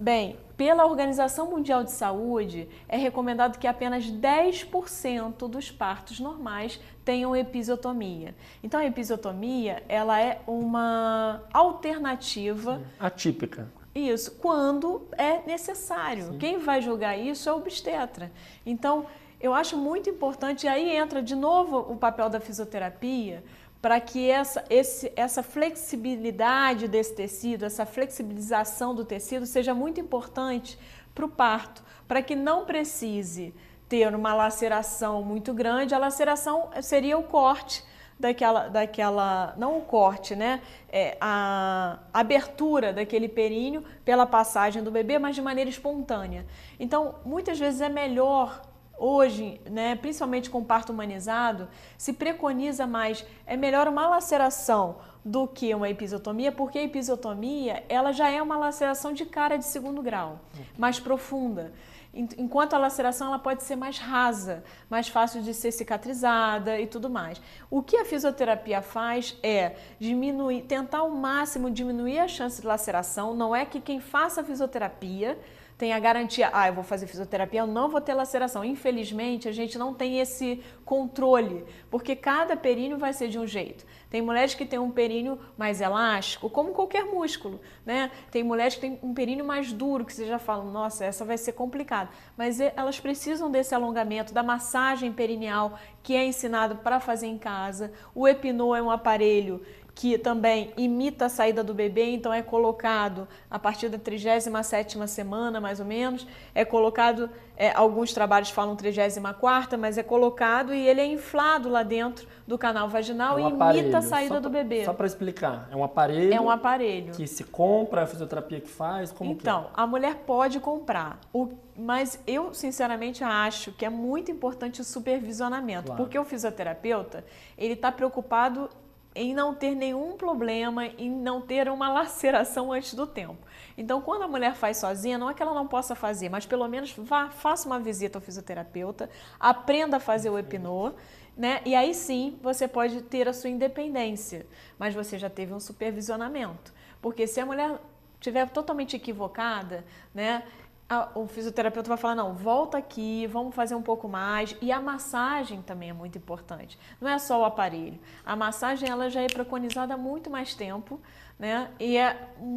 Bem, 0.00 0.36
pela 0.56 0.86
Organização 0.86 1.50
Mundial 1.50 1.82
de 1.82 1.90
Saúde, 1.90 2.68
é 2.88 2.96
recomendado 2.96 3.58
que 3.58 3.66
apenas 3.66 4.04
10% 4.04 5.48
dos 5.48 5.72
partos 5.72 6.20
normais 6.20 6.80
tenham 7.04 7.34
episiotomia. 7.34 8.34
Então, 8.62 8.78
a 8.78 8.84
episiotomia, 8.84 9.82
ela 9.88 10.20
é 10.20 10.40
uma 10.46 11.42
alternativa 11.52 12.80
atípica. 12.98 13.68
Isso, 13.94 14.32
quando 14.32 15.08
é 15.16 15.42
necessário. 15.44 16.32
Sim. 16.32 16.38
Quem 16.38 16.58
vai 16.58 16.80
julgar 16.80 17.18
isso 17.18 17.48
é 17.48 17.52
o 17.52 17.56
obstetra. 17.56 18.30
Então, 18.64 19.06
eu 19.40 19.54
acho 19.54 19.76
muito 19.76 20.10
importante, 20.10 20.66
e 20.66 20.68
aí 20.68 20.96
entra 20.96 21.22
de 21.22 21.34
novo 21.34 21.78
o 21.78 21.96
papel 21.96 22.28
da 22.28 22.40
fisioterapia, 22.40 23.44
para 23.80 24.00
que 24.00 24.28
essa, 24.28 24.64
esse, 24.68 25.12
essa 25.14 25.42
flexibilidade 25.42 26.88
desse 26.88 27.14
tecido, 27.14 27.64
essa 27.64 27.86
flexibilização 27.86 28.94
do 28.94 29.04
tecido 29.04 29.46
seja 29.46 29.72
muito 29.72 30.00
importante 30.00 30.78
para 31.14 31.24
o 31.24 31.28
parto, 31.28 31.82
para 32.06 32.20
que 32.20 32.34
não 32.34 32.64
precise 32.64 33.54
ter 33.88 34.14
uma 34.14 34.34
laceração 34.34 35.22
muito 35.22 35.54
grande. 35.54 35.94
A 35.94 35.98
laceração 35.98 36.70
seria 36.82 37.16
o 37.16 37.22
corte 37.22 37.84
daquela, 38.18 38.68
daquela 38.68 39.54
não 39.56 39.78
o 39.78 39.82
corte, 39.82 40.34
né? 40.34 40.60
É, 40.90 41.16
a 41.20 41.98
abertura 42.12 42.92
daquele 42.92 43.28
períneo 43.28 43.84
pela 44.04 44.26
passagem 44.26 44.82
do 44.82 44.90
bebê, 44.90 45.18
mas 45.18 45.36
de 45.36 45.42
maneira 45.42 45.70
espontânea. 45.70 46.44
Então, 46.80 47.14
muitas 47.24 47.58
vezes 47.58 47.80
é 47.80 47.88
melhor 47.88 48.60
Hoje, 48.98 49.60
né, 49.70 49.94
principalmente 49.94 50.50
com 50.50 50.64
parto 50.64 50.92
humanizado, 50.92 51.68
se 51.96 52.12
preconiza 52.12 52.86
mais, 52.86 53.24
é 53.46 53.56
melhor 53.56 53.86
uma 53.86 54.08
laceração 54.08 54.96
do 55.24 55.46
que 55.46 55.72
uma 55.74 55.88
episiotomia, 55.88 56.50
porque 56.50 56.78
a 56.78 56.82
episiotomia 56.82 57.84
ela 57.88 58.12
já 58.12 58.28
é 58.28 58.42
uma 58.42 58.56
laceração 58.56 59.12
de 59.12 59.24
cara 59.24 59.56
de 59.56 59.64
segundo 59.64 60.02
grau, 60.02 60.40
mais 60.76 60.98
profunda. 60.98 61.72
Enquanto 62.14 62.74
a 62.74 62.78
laceração 62.78 63.28
ela 63.28 63.38
pode 63.38 63.62
ser 63.62 63.76
mais 63.76 63.98
rasa, 63.98 64.64
mais 64.88 65.08
fácil 65.08 65.42
de 65.42 65.52
ser 65.52 65.70
cicatrizada 65.70 66.80
e 66.80 66.86
tudo 66.86 67.08
mais. 67.08 67.40
O 67.70 67.82
que 67.82 67.96
a 67.98 68.04
fisioterapia 68.04 68.80
faz 68.80 69.36
é 69.42 69.76
diminuir, 70.00 70.62
tentar 70.62 70.98
ao 70.98 71.10
máximo 71.10 71.70
diminuir 71.70 72.18
a 72.18 72.26
chance 72.26 72.60
de 72.60 72.66
laceração. 72.66 73.34
Não 73.34 73.54
é 73.54 73.64
que 73.66 73.80
quem 73.80 74.00
faça 74.00 74.42
fisioterapia 74.42 75.38
tem 75.78 75.92
a 75.92 76.00
garantia, 76.00 76.50
ah, 76.52 76.66
eu 76.66 76.74
vou 76.74 76.82
fazer 76.82 77.06
fisioterapia, 77.06 77.60
eu 77.60 77.66
não 77.66 77.88
vou 77.88 78.00
ter 78.00 78.12
laceração. 78.12 78.64
Infelizmente, 78.64 79.48
a 79.48 79.52
gente 79.52 79.78
não 79.78 79.94
tem 79.94 80.18
esse 80.18 80.60
controle, 80.84 81.64
porque 81.88 82.16
cada 82.16 82.56
períneo 82.56 82.98
vai 82.98 83.12
ser 83.12 83.28
de 83.28 83.38
um 83.38 83.46
jeito. 83.46 83.86
Tem 84.10 84.20
mulheres 84.20 84.54
que 84.54 84.66
têm 84.66 84.80
um 84.80 84.90
períneo 84.90 85.38
mais 85.56 85.80
elástico, 85.80 86.50
como 86.50 86.72
qualquer 86.72 87.04
músculo, 87.04 87.60
né? 87.86 88.10
Tem 88.28 88.42
mulheres 88.42 88.74
que 88.74 88.80
têm 88.80 88.98
um 89.02 89.14
períneo 89.14 89.44
mais 89.44 89.72
duro, 89.72 90.04
que 90.04 90.12
você 90.12 90.26
já 90.26 90.38
fala, 90.38 90.64
nossa, 90.64 91.04
essa 91.04 91.24
vai 91.24 91.38
ser 91.38 91.52
complicada. 91.52 92.10
Mas 92.36 92.58
elas 92.58 92.98
precisam 92.98 93.48
desse 93.48 93.72
alongamento, 93.72 94.34
da 94.34 94.42
massagem 94.42 95.12
perineal, 95.12 95.78
que 96.02 96.16
é 96.16 96.24
ensinado 96.24 96.76
para 96.76 96.98
fazer 96.98 97.28
em 97.28 97.38
casa. 97.38 97.92
O 98.12 98.26
Epinô 98.26 98.74
é 98.74 98.82
um 98.82 98.90
aparelho 98.90 99.64
que 99.98 100.16
também 100.16 100.72
imita 100.76 101.24
a 101.24 101.28
saída 101.28 101.64
do 101.64 101.74
bebê, 101.74 102.04
então 102.04 102.32
é 102.32 102.40
colocado 102.40 103.26
a 103.50 103.58
partir 103.58 103.88
da 103.88 103.98
37ª 103.98 105.08
semana, 105.08 105.60
mais 105.60 105.80
ou 105.80 105.86
menos, 105.86 106.24
é 106.54 106.64
colocado, 106.64 107.28
é, 107.56 107.72
alguns 107.72 108.12
trabalhos 108.12 108.48
falam 108.48 108.76
34ª, 108.76 109.76
mas 109.76 109.98
é 109.98 110.04
colocado 110.04 110.72
e 110.72 110.86
ele 110.86 111.00
é 111.00 111.04
inflado 111.04 111.68
lá 111.68 111.82
dentro 111.82 112.28
do 112.46 112.56
canal 112.56 112.88
vaginal 112.88 113.40
é 113.40 113.42
um 113.42 113.50
e 113.50 113.52
aparelho. 113.52 113.80
imita 113.80 113.98
a 113.98 114.02
saída 114.02 114.34
só 114.36 114.40
do 114.40 114.48
bebê. 114.48 114.84
Só 114.84 114.92
para 114.92 115.04
explicar, 115.04 115.68
é 115.68 115.74
um 115.74 115.82
aparelho. 115.82 116.32
É 116.32 116.40
um 116.40 116.48
aparelho. 116.48 117.12
Que 117.12 117.26
se 117.26 117.42
compra, 117.42 118.04
a 118.04 118.06
fisioterapia 118.06 118.60
que 118.60 118.70
faz, 118.70 119.10
como 119.10 119.32
Então, 119.32 119.64
é? 119.64 119.66
a 119.74 119.84
mulher 119.84 120.14
pode 120.24 120.60
comprar, 120.60 121.18
o, 121.32 121.48
mas 121.76 122.20
eu 122.24 122.54
sinceramente 122.54 123.24
acho 123.24 123.72
que 123.72 123.84
é 123.84 123.90
muito 123.90 124.30
importante 124.30 124.80
o 124.80 124.84
supervisionamento, 124.84 125.86
claro. 125.86 126.00
porque 126.00 126.16
o 126.16 126.24
fisioterapeuta, 126.24 127.24
ele 127.58 127.72
está 127.72 127.90
preocupado 127.90 128.70
em 129.18 129.34
não 129.34 129.52
ter 129.54 129.74
nenhum 129.74 130.16
problema, 130.16 130.86
em 130.86 131.10
não 131.10 131.40
ter 131.40 131.68
uma 131.68 131.88
laceração 131.92 132.72
antes 132.72 132.94
do 132.94 133.06
tempo. 133.06 133.38
Então, 133.76 134.00
quando 134.00 134.22
a 134.22 134.28
mulher 134.28 134.54
faz 134.54 134.76
sozinha, 134.76 135.18
não 135.18 135.28
é 135.28 135.34
que 135.34 135.42
ela 135.42 135.52
não 135.52 135.66
possa 135.66 135.94
fazer, 135.94 136.28
mas 136.28 136.46
pelo 136.46 136.66
menos 136.68 136.92
vá, 136.96 137.28
faça 137.28 137.66
uma 137.66 137.80
visita 137.80 138.18
ao 138.18 138.22
fisioterapeuta, 138.22 139.10
aprenda 139.38 139.96
a 139.96 140.00
fazer 140.00 140.30
o 140.30 140.38
epinô, 140.38 140.92
né? 141.36 141.60
E 141.64 141.74
aí 141.74 141.94
sim 141.94 142.38
você 142.42 142.68
pode 142.68 143.02
ter 143.02 143.28
a 143.28 143.32
sua 143.32 143.50
independência, 143.50 144.46
mas 144.78 144.94
você 144.94 145.18
já 145.18 145.28
teve 145.28 145.52
um 145.52 145.60
supervisionamento. 145.60 146.72
Porque 147.02 147.26
se 147.26 147.40
a 147.40 147.46
mulher 147.46 147.78
estiver 148.14 148.48
totalmente 148.50 148.96
equivocada, 148.96 149.84
né? 150.14 150.44
A, 150.88 151.10
o 151.14 151.26
fisioterapeuta 151.26 151.88
vai 151.88 151.98
falar, 151.98 152.14
não, 152.14 152.32
volta 152.32 152.78
aqui, 152.78 153.26
vamos 153.26 153.54
fazer 153.54 153.74
um 153.74 153.82
pouco 153.82 154.08
mais. 154.08 154.56
E 154.60 154.72
a 154.72 154.80
massagem 154.80 155.60
também 155.60 155.90
é 155.90 155.92
muito 155.92 156.16
importante. 156.16 156.78
Não 157.00 157.08
é 157.08 157.18
só 157.18 157.40
o 157.40 157.44
aparelho. 157.44 157.98
A 158.24 158.34
massagem 158.34 158.88
ela 158.88 159.10
já 159.10 159.20
é 159.20 159.26
preconizada 159.26 159.94
há 159.94 159.96
muito 159.98 160.30
mais 160.30 160.54
tempo, 160.54 160.98
né? 161.38 161.68
E 161.78 161.96
é 161.96 162.16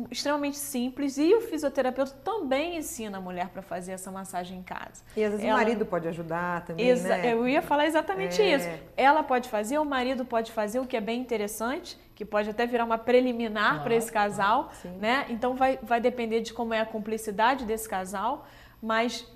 extremamente 0.10 0.58
simples. 0.58 1.18
E 1.18 1.34
o 1.36 1.42
fisioterapeuta 1.42 2.14
também 2.24 2.78
ensina 2.78 3.20
a 3.20 3.22
mulher 3.22 3.50
para 3.50 3.62
fazer 3.62 3.92
essa 3.92 4.12
massagem 4.12 4.58
em 4.58 4.64
casa. 4.64 5.04
E 5.16 5.24
às 5.24 5.32
vezes 5.32 5.46
ela... 5.46 5.56
o 5.56 5.58
marido 5.58 5.86
pode 5.86 6.08
ajudar 6.08 6.66
também, 6.66 6.96
né? 6.96 7.34
Eu 7.34 7.48
ia 7.48 7.62
falar 7.62 7.86
exatamente 7.86 8.42
é... 8.42 8.56
isso. 8.56 8.68
Ela 8.98 9.22
pode 9.22 9.50
fazer, 9.50 9.78
o 9.78 9.86
marido 9.86 10.26
pode 10.26 10.52
fazer, 10.52 10.80
o 10.80 10.86
que 10.86 10.98
é 10.98 11.02
bem 11.02 11.20
interessante 11.20 12.00
que 12.16 12.26
pode 12.26 12.50
até 12.52 12.68
virar 12.68 12.86
uma 12.86 13.00
preliminar 13.00 13.78
ah, 13.78 13.80
para 13.80 13.96
esse 13.96 14.12
casal, 14.12 14.70
ah, 14.72 14.88
né? 15.00 15.26
Então 15.30 15.56
vai, 15.56 15.80
vai 15.82 16.00
depender 16.00 16.42
de 16.42 16.54
como 16.54 16.72
é 16.72 16.80
a 16.80 16.86
cumplicidade 16.86 17.66
desse 17.66 17.90
casal, 17.90 18.46
mas 18.80 19.28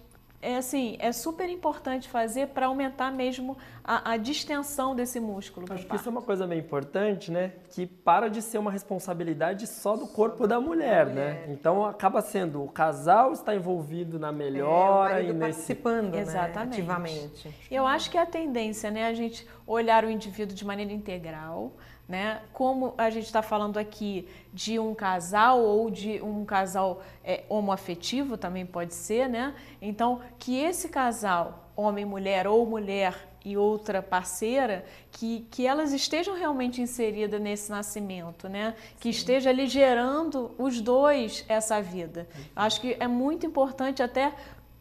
é 0.41 0.57
assim, 0.57 0.95
é 0.99 1.11
super 1.11 1.49
importante 1.49 2.07
fazer 2.07 2.47
para 2.49 2.67
aumentar 2.67 3.11
mesmo 3.11 3.57
a, 3.83 4.11
a, 4.11 4.17
distensão 4.17 4.95
desse 4.95 5.19
músculo. 5.19 5.65
Acho 5.71 5.87
que 5.87 5.95
isso 5.95 6.07
é 6.07 6.11
uma 6.11 6.21
coisa 6.21 6.45
bem 6.45 6.59
importante, 6.59 7.31
né? 7.31 7.53
Que 7.71 7.85
para 7.87 8.29
de 8.29 8.41
ser 8.41 8.57
uma 8.57 8.71
responsabilidade 8.71 9.65
só 9.65 9.95
do 9.95 10.07
corpo 10.07 10.47
da 10.47 10.59
mulher, 10.59 11.07
né? 11.07 11.45
Então 11.49 11.85
acaba 11.85 12.21
sendo 12.21 12.63
o 12.63 12.67
casal 12.67 13.33
está 13.33 13.55
envolvido 13.55 14.19
na 14.19 14.31
melhora 14.31 15.19
é, 15.19 15.23
e 15.23 15.33
nesse... 15.33 15.39
participando, 15.39 16.11
né? 16.11 16.21
Exatamente. 16.21 16.55
Né? 16.55 16.93
ativamente. 16.93 17.55
Eu 17.71 17.87
acho 17.87 18.11
que 18.11 18.17
é 18.17 18.21
a 18.21 18.25
tendência, 18.25 18.91
né? 18.91 19.07
A 19.07 19.13
gente 19.13 19.47
olhar 19.65 20.05
o 20.05 20.09
indivíduo 20.09 20.55
de 20.55 20.65
maneira 20.65 20.93
integral 20.93 21.73
né? 22.07 22.41
Como 22.53 22.93
a 22.97 23.09
gente 23.09 23.25
está 23.25 23.41
falando 23.41 23.77
aqui 23.77 24.27
de 24.53 24.77
um 24.79 24.93
casal 24.93 25.59
ou 25.61 25.89
de 25.89 26.21
um 26.21 26.45
casal 26.45 27.01
é, 27.23 27.43
homoafetivo 27.49 28.37
também 28.37 28.65
pode 28.65 28.93
ser, 28.93 29.27
né? 29.27 29.55
Então, 29.81 30.21
que 30.37 30.57
esse 30.57 30.89
casal, 30.89 31.69
homem, 31.75 32.05
mulher 32.05 32.47
ou 32.47 32.65
mulher 32.65 33.15
e 33.43 33.55
outra 33.55 34.01
parceira, 34.01 34.83
que, 35.11 35.47
que 35.51 35.67
elas 35.67 35.93
estejam 35.93 36.35
realmente 36.35 36.81
inseridas 36.81 37.39
nesse 37.39 37.69
nascimento, 37.69 38.49
né? 38.49 38.75
Que 38.99 39.09
esteja 39.09 39.51
ali 39.51 39.67
gerando 39.67 40.51
os 40.57 40.81
dois 40.81 41.45
essa 41.47 41.79
vida. 41.79 42.27
Acho 42.55 42.81
que 42.81 42.97
é 42.99 43.07
muito 43.07 43.45
importante 43.45 44.01
até 44.01 44.33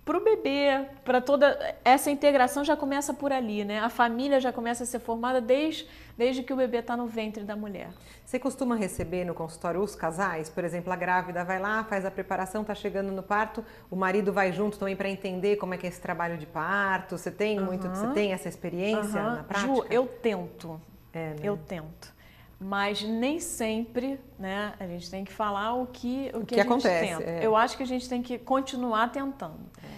para 0.05 0.19
o 0.19 0.21
bebê, 0.23 0.87
para 1.03 1.21
toda 1.21 1.77
essa 1.83 2.11
integração 2.11 2.63
já 2.63 2.77
começa 2.77 3.15
por 3.15 3.33
ali, 3.33 3.65
né? 3.65 3.81
A 3.81 3.89
família 3.89 4.39
já 4.39 4.53
começa 4.53 4.85
a 4.85 4.87
ser 4.87 4.99
formada 4.99 5.41
desde, 5.41 5.89
desde 6.17 6.43
que 6.43 6.53
o 6.53 6.57
bebê 6.57 6.79
está 6.79 6.95
no 6.95 7.07
ventre 7.07 7.43
da 7.43 7.57
mulher. 7.57 7.89
Você 8.23 8.39
costuma 8.39 8.77
receber 8.77 9.25
no 9.25 9.33
consultório 9.33 9.81
os 9.81 9.95
casais? 9.95 10.51
Por 10.51 10.63
exemplo, 10.63 10.93
a 10.93 10.97
grávida 10.97 11.43
vai 11.43 11.59
lá, 11.59 11.85
faz 11.85 12.05
a 12.05 12.11
preparação, 12.11 12.61
está 12.61 12.75
chegando 12.75 13.13
no 13.13 13.23
parto, 13.23 13.65
o 13.91 13.97
marido 13.97 14.31
vai 14.31 14.53
junto 14.53 14.79
também 14.79 14.95
para 14.95 15.09
entender 15.09 15.57
como 15.57 15.73
é 15.73 15.79
que 15.79 15.87
é 15.87 15.89
esse 15.89 16.01
trabalho 16.01 16.37
de 16.37 16.47
parto. 16.47 17.17
Você 17.17 17.31
tem 17.31 17.59
uhum. 17.59 17.65
muito, 17.65 17.89
você 17.89 18.09
tem 18.09 18.33
essa 18.33 18.49
experiência 18.49 19.23
uhum. 19.23 19.37
na 19.37 19.43
prática? 19.43 19.75
Ju, 19.75 19.87
eu 19.89 20.07
tento. 20.07 20.81
É, 21.15 21.31
né? 21.31 21.37
Eu 21.43 21.57
tento 21.57 22.15
mas 22.59 23.03
nem 23.03 23.41
sempre, 23.41 24.19
né? 24.39 24.73
A 24.81 24.87
gente 24.87 25.11
tem 25.11 25.25
que 25.25 25.33
falar 25.33 25.75
o 25.75 25.87
que 25.87 26.31
o, 26.33 26.39
o 26.39 26.47
que, 26.47 26.55
que 26.55 26.61
acontece. 26.61 27.23
É. 27.23 27.41
Eu 27.43 27.55
acho 27.55 27.77
que 27.77 27.83
a 27.83 27.87
gente 27.87 28.09
tem 28.09 28.23
que 28.23 28.39
continuar 28.39 29.13
tentando. 29.13 29.61
É, 29.83 29.94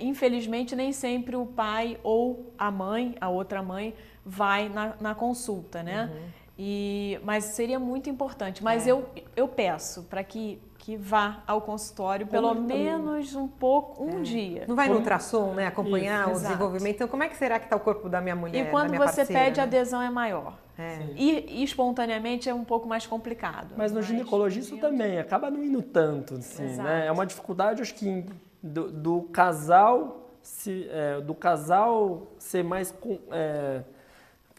infelizmente, 0.00 0.76
nem 0.76 0.92
sempre 0.92 1.36
o 1.36 1.44
pai 1.46 1.98
ou 2.02 2.52
a 2.56 2.70
mãe, 2.70 3.16
a 3.20 3.28
outra 3.28 3.62
mãe, 3.62 3.94
vai 4.24 4.68
na, 4.68 4.94
na 5.00 5.14
consulta, 5.14 5.82
né? 5.82 6.10
Uhum. 6.12 6.38
E, 6.60 7.20
mas 7.22 7.44
seria 7.44 7.78
muito 7.78 8.10
importante. 8.10 8.64
Mas 8.64 8.86
é. 8.86 8.90
eu, 8.90 9.08
eu 9.36 9.46
peço 9.46 10.02
para 10.04 10.24
que, 10.24 10.60
que 10.76 10.96
vá 10.96 11.40
ao 11.46 11.60
consultório 11.60 12.26
pelo 12.26 12.52
menos 12.52 13.36
um 13.36 13.46
pouco, 13.46 14.02
um 14.02 14.18
é. 14.18 14.22
dia. 14.22 14.64
Não 14.66 14.74
vai 14.74 14.88
no 14.88 14.96
ultrassom, 14.96 15.54
né? 15.54 15.68
Acompanhar 15.68 16.22
Isso, 16.22 16.30
o 16.30 16.32
exato. 16.32 16.48
desenvolvimento. 16.48 16.94
Então, 16.96 17.06
como 17.08 17.22
é 17.22 17.28
que 17.28 17.36
será 17.36 17.60
que 17.60 17.66
está 17.66 17.76
o 17.76 17.80
corpo 17.80 18.08
da 18.08 18.20
minha 18.20 18.34
mulher? 18.34 18.66
E 18.66 18.70
quando 18.70 18.90
você 18.90 19.24
parceira, 19.24 19.44
pede, 19.44 19.56
né? 19.58 19.62
a 19.62 19.66
adesão 19.66 20.02
é 20.02 20.10
maior. 20.10 20.58
É. 20.76 20.98
E, 21.16 21.60
e, 21.60 21.64
espontaneamente 21.64 22.48
é 22.48 22.54
um 22.54 22.64
pouco 22.64 22.88
mais 22.88 23.06
complicado. 23.06 23.74
Mas 23.76 23.92
no 23.92 24.02
ginecologista 24.02 24.76
também, 24.78 25.18
acaba 25.18 25.50
não 25.50 25.62
indo 25.62 25.82
tanto, 25.82 26.34
assim, 26.34 26.76
né? 26.76 27.06
É 27.06 27.12
uma 27.12 27.24
dificuldade, 27.24 27.82
acho 27.82 27.94
que 27.94 28.24
do, 28.62 28.90
do 28.90 29.22
casal 29.32 30.30
se, 30.42 30.88
é, 30.90 31.20
do 31.20 31.34
casal 31.34 32.32
ser 32.38 32.64
mais 32.64 32.94
é, 33.30 33.82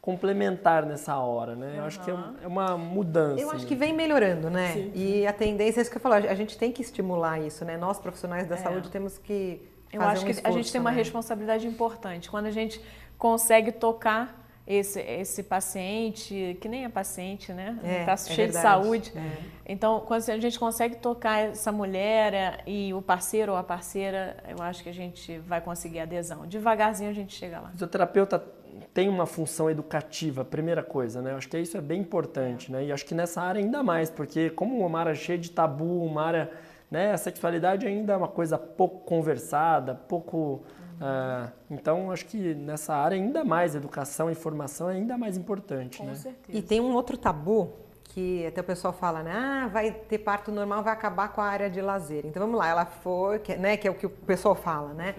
complementar 0.01 0.86
nessa 0.86 1.18
hora, 1.18 1.56
né? 1.56 1.75
Eu 1.77 1.84
acho 1.84 2.00
que 2.01 2.10
é 2.10 2.18
é 2.44 2.48
uma 2.48 2.77
mudança. 2.77 3.41
Eu 3.41 3.50
acho 3.51 3.63
né? 3.63 3.68
que 3.68 3.75
vem 3.75 3.94
melhorando, 3.94 4.50
né? 4.50 4.91
E 4.94 5.25
a 5.25 5.34
tendência 5.34 5.79
é 5.79 5.82
isso 5.82 5.91
que 5.91 5.98
eu 5.98 6.01
falo, 6.01 6.15
a 6.15 6.36
gente 6.36 6.58
tem 6.58 6.72
que 6.72 6.82
estimular 6.82 7.39
isso, 7.39 7.65
né? 7.65 7.77
Nós 7.77 8.00
profissionais 8.00 8.48
da 8.48 8.58
saúde 8.58 8.89
temos 8.89 9.18
que 9.18 9.62
Eu 9.91 10.01
acho 10.01 10.22
um 10.22 10.25
que 10.25 10.32
a 10.32 10.34
gente 10.34 10.46
esforço, 10.46 10.72
tem 10.72 10.82
uma 10.82 10.91
né? 10.91 10.98
responsabilidade 10.98 11.68
importante. 11.68 12.29
Quando 12.29 12.46
a 12.46 12.51
gente 12.51 12.82
consegue 13.18 13.72
tocar 13.72 14.38
esse, 14.69 15.01
esse 15.01 15.41
paciente, 15.41 16.55
que 16.61 16.69
nem 16.69 16.85
é 16.85 16.89
paciente, 16.89 17.51
né? 17.51 17.79
É, 17.83 18.01
Está 18.01 18.11
é 18.11 18.17
cheio 18.17 18.47
de 18.47 18.53
verdade. 18.53 18.61
saúde. 18.61 19.13
É. 19.15 19.38
Então, 19.65 20.01
quando 20.01 20.29
a 20.29 20.38
gente 20.38 20.59
consegue 20.59 20.97
tocar 20.97 21.39
essa 21.39 21.71
mulher 21.71 22.61
e 22.67 22.93
o 22.93 23.01
parceiro 23.01 23.53
ou 23.53 23.57
a 23.57 23.63
parceira, 23.63 24.38
eu 24.47 24.63
acho 24.63 24.83
que 24.83 24.89
a 24.89 24.93
gente 24.93 25.39
vai 25.39 25.59
conseguir 25.59 26.01
adesão. 26.01 26.45
Devagarzinho 26.45 27.09
a 27.09 27.13
gente 27.13 27.33
chega 27.35 27.59
lá. 27.59 27.69
O 27.69 27.71
fisioterapeuta 27.71 28.45
tem 28.93 29.09
uma 29.09 29.25
função 29.25 29.71
educativa, 29.71 30.45
primeira 30.45 30.83
coisa, 30.83 31.19
né? 31.19 31.31
Eu 31.31 31.38
acho 31.38 31.49
que 31.49 31.57
isso 31.57 31.75
é 31.75 31.81
bem 31.81 32.01
importante, 32.01 32.71
né? 32.71 32.85
E 32.85 32.91
acho 32.91 33.05
que 33.05 33.15
nessa 33.15 33.41
área 33.41 33.59
ainda 33.59 33.81
mais, 33.81 34.11
porque 34.11 34.51
como 34.51 34.85
uma 34.85 34.99
área 34.99 35.15
cheia 35.15 35.38
de 35.38 35.49
tabu, 35.49 36.05
uma 36.05 36.21
área, 36.21 36.51
né? 36.91 37.11
A 37.11 37.17
sexualidade 37.17 37.88
ainda 37.88 38.13
é 38.13 38.17
uma 38.17 38.27
coisa 38.27 38.55
pouco 38.55 38.99
conversada, 38.99 39.95
pouco... 39.95 40.63
ah, 41.00 41.50
então, 41.70 42.12
acho 42.12 42.25
que 42.25 42.53
nessa 42.53 42.94
área 42.94 43.15
ainda 43.15 43.44
mais, 43.44 43.75
educação 43.75 44.29
e 44.29 44.36
formação 44.36 44.89
é 44.89 44.94
ainda 44.94 45.18
mais 45.18 45.38
importante, 45.38 46.00
Com 46.00 46.06
né? 46.06 46.15
certeza. 46.15 46.58
E 46.58 46.62
tem 46.62 46.82
um 46.82 46.94
outro 46.94 47.18
tabu 47.18 47.74
que 48.03 48.46
até 48.46 48.62
o 48.62 48.63
pessoal 48.63 48.91
fala, 48.91 49.24
né? 49.24 49.32
Ah, 49.34 49.68
vai 49.68 49.91
ter 49.91 50.18
parto 50.18 50.51
normal, 50.51 50.84
vai 50.84 50.91
acabar 50.91 51.29
com 51.29 51.41
a 51.41 51.46
área 51.46 51.70
de 51.70 51.79
lazer. 51.79 52.25
Então 52.25 52.41
vamos 52.41 52.58
lá, 52.58 52.68
ela 52.68 52.86
foi, 52.86 53.39
que, 53.39 53.56
né? 53.56 53.77
Que 53.77 53.88
é 53.88 53.91
o 53.91 53.94
que 53.94 54.06
o 54.06 54.10
pessoal 54.10 54.56
fala, 54.56 54.94
né? 54.94 55.15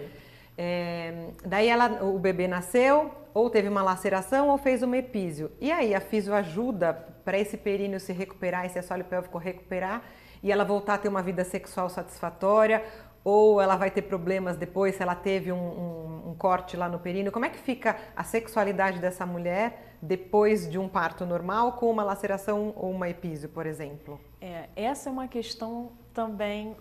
É, 0.57 1.29
daí 1.45 1.67
ela, 1.67 2.03
o 2.03 2.19
bebê 2.19 2.47
nasceu, 2.47 3.09
ou 3.33 3.49
teve 3.49 3.69
uma 3.69 3.81
laceração, 3.81 4.49
ou 4.49 4.57
fez 4.57 4.83
uma 4.83 4.97
epísio. 4.97 5.49
E 5.59 5.71
aí 5.71 5.95
a 5.95 6.01
fisio 6.01 6.33
ajuda 6.35 6.93
para 7.23 7.39
esse 7.39 7.57
períneo 7.57 7.99
se 7.99 8.11
recuperar, 8.11 8.65
esse 8.65 8.77
assoalho 8.77 9.05
pélvico 9.05 9.37
recuperar, 9.37 10.03
e 10.43 10.51
ela 10.51 10.65
voltar 10.65 10.95
a 10.95 10.97
ter 10.97 11.07
uma 11.07 11.21
vida 11.21 11.43
sexual 11.43 11.89
satisfatória, 11.89 12.83
ou 13.23 13.61
ela 13.61 13.75
vai 13.75 13.91
ter 13.91 14.01
problemas 14.03 14.57
depois 14.57 14.95
se 14.95 15.03
ela 15.03 15.15
teve 15.15 15.51
um, 15.51 15.57
um- 15.57 16.29
um 16.31 16.35
corte 16.35 16.75
lá 16.75 16.87
no 16.89 16.99
períneo. 16.99 17.31
Como 17.31 17.45
é 17.45 17.49
que 17.49 17.57
fica 17.59 17.97
a 18.15 18.23
sexualidade 18.23 18.99
dessa 18.99 19.25
mulher 19.25 19.95
depois 20.01 20.69
de 20.69 20.79
um 20.79 20.87
parto 20.89 21.25
normal 21.25 21.73
com 21.73 21.89
uma 21.91 22.03
laceração 22.03 22.73
ou 22.75 22.89
uma 22.91 23.09
epísio, 23.09 23.49
por 23.49 23.65
exemplo? 23.65 24.19
É, 24.39 24.67
essa 24.75 25.09
é 25.09 25.11
uma 25.11 25.27
questão 25.27 25.91
também 26.13 26.75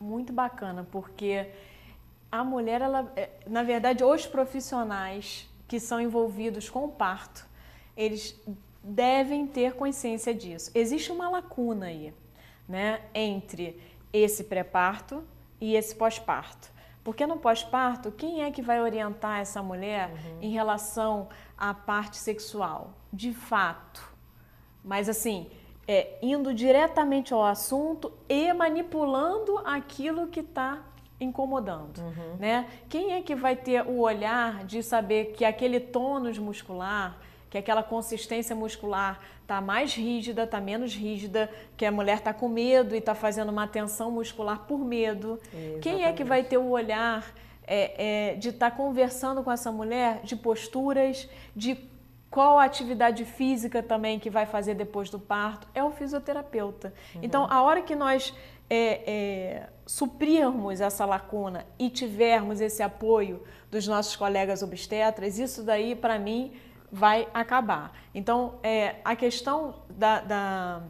muito 0.00 0.32
bacana, 0.32 0.86
porque 0.90 1.48
a 2.30 2.44
mulher, 2.44 2.80
ela, 2.80 3.12
é, 3.16 3.28
na 3.46 3.62
verdade, 3.62 4.04
os 4.04 4.26
profissionais 4.26 5.48
que 5.66 5.80
são 5.80 6.00
envolvidos 6.00 6.68
com 6.70 6.84
o 6.84 6.88
parto, 6.88 7.44
eles 7.96 8.40
devem 8.82 9.46
ter 9.46 9.74
consciência 9.74 10.32
disso. 10.32 10.70
Existe 10.74 11.10
uma 11.12 11.28
lacuna 11.28 11.86
aí, 11.86 12.14
né, 12.68 13.00
entre 13.14 13.80
esse 14.12 14.44
pré-parto 14.44 15.22
e 15.60 15.74
esse 15.74 15.94
pós-parto. 15.94 16.70
Porque 17.02 17.26
no 17.26 17.38
pós-parto, 17.38 18.12
quem 18.12 18.42
é 18.42 18.50
que 18.50 18.60
vai 18.60 18.80
orientar 18.80 19.40
essa 19.40 19.62
mulher 19.62 20.12
em 20.40 20.50
relação 20.50 21.28
à 21.56 21.72
parte 21.72 22.16
sexual? 22.16 22.92
De 23.12 23.32
fato, 23.32 24.10
mas 24.84 25.08
assim, 25.08 25.50
é, 25.88 26.18
indo 26.22 26.54
diretamente 26.54 27.32
ao 27.32 27.44
assunto 27.44 28.12
e 28.28 28.52
manipulando 28.52 29.58
aquilo 29.58 30.28
que 30.28 30.40
está 30.40 30.84
incomodando, 31.18 32.00
né? 32.38 32.66
Quem 32.88 33.12
é 33.12 33.22
que 33.22 33.34
vai 33.34 33.54
ter 33.54 33.82
o 33.86 34.00
olhar 34.00 34.64
de 34.64 34.82
saber 34.82 35.32
que 35.32 35.44
aquele 35.44 35.78
tônus 35.78 36.38
muscular, 36.38 37.18
que 37.50 37.58
aquela 37.58 37.82
consistência 37.82 38.54
muscular 38.54 39.20
está 39.42 39.60
mais 39.60 39.92
rígida, 39.94 40.44
está 40.44 40.60
menos 40.60 40.94
rígida, 40.94 41.50
que 41.76 41.84
a 41.84 41.90
mulher 41.90 42.18
está 42.18 42.32
com 42.32 42.48
medo 42.48 42.94
e 42.94 42.98
está 42.98 43.14
fazendo 43.14 43.50
uma 43.50 43.66
tensão 43.66 44.10
muscular 44.10 44.60
por 44.60 44.78
medo? 44.78 45.38
Quem 45.82 46.04
é 46.04 46.12
que 46.12 46.22
vai 46.22 46.44
ter 46.44 46.58
o 46.58 46.70
olhar 46.70 47.34
é, 47.66 48.30
é, 48.30 48.34
de 48.36 48.50
estar 48.50 48.70
conversando 48.70 49.42
com 49.42 49.50
essa 49.50 49.72
mulher 49.72 50.20
de 50.22 50.36
posturas, 50.36 51.28
de 51.54 51.76
qual 52.30 52.58
a 52.58 52.64
atividade 52.64 53.24
física 53.24 53.82
também 53.82 54.20
que 54.20 54.30
vai 54.30 54.46
fazer 54.46 54.74
depois 54.74 55.10
do 55.10 55.18
parto? 55.18 55.66
É 55.74 55.82
o 55.82 55.90
fisioterapeuta. 55.90 56.94
Então, 57.20 57.48
a 57.50 57.60
hora 57.62 57.82
que 57.82 57.96
nós 57.96 58.32
é, 58.68 59.02
é, 59.04 59.68
suprirmos 59.84 60.80
essa 60.80 61.04
lacuna 61.04 61.66
e 61.76 61.90
tivermos 61.90 62.60
esse 62.60 62.84
apoio 62.84 63.42
dos 63.68 63.88
nossos 63.88 64.14
colegas 64.14 64.62
obstetras, 64.62 65.40
isso 65.40 65.64
daí, 65.64 65.96
para 65.96 66.20
mim, 66.20 66.52
vai 66.90 67.28
acabar. 67.32 67.92
Então, 68.14 68.54
é, 68.62 68.96
a 69.04 69.14
questão 69.14 69.74
da, 69.90 70.20
da- 70.20 70.80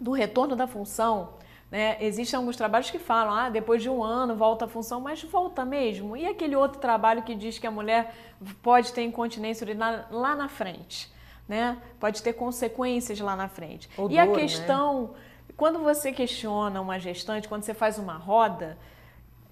do 0.00 0.12
retorno 0.12 0.54
da 0.54 0.66
função, 0.66 1.30
né? 1.70 1.96
Existem 2.00 2.36
alguns 2.36 2.56
trabalhos 2.56 2.90
que 2.90 2.98
falam, 2.98 3.34
ah, 3.34 3.50
depois 3.50 3.82
de 3.82 3.90
um 3.90 4.02
ano 4.02 4.34
volta 4.34 4.64
a 4.64 4.68
função, 4.68 5.00
mas 5.00 5.22
volta 5.22 5.64
mesmo. 5.64 6.16
E 6.16 6.26
aquele 6.26 6.56
outro 6.56 6.80
trabalho 6.80 7.22
que 7.22 7.34
diz 7.34 7.58
que 7.58 7.66
a 7.66 7.70
mulher 7.70 8.14
pode 8.62 8.92
ter 8.92 9.02
incontinência 9.02 9.64
urinária 9.64 10.06
lá 10.10 10.34
na 10.34 10.48
frente, 10.48 11.10
né? 11.46 11.76
Pode 12.00 12.22
ter 12.22 12.32
consequências 12.32 13.18
lá 13.20 13.36
na 13.36 13.48
frente. 13.48 13.88
Ou 13.98 14.10
e 14.10 14.18
a 14.18 14.24
né? 14.26 14.34
questão, 14.34 15.10
quando 15.56 15.78
você 15.80 16.10
questiona 16.12 16.80
uma 16.80 16.98
gestante, 16.98 17.48
quando 17.48 17.62
você 17.64 17.74
faz 17.74 17.98
uma 17.98 18.14
roda 18.14 18.78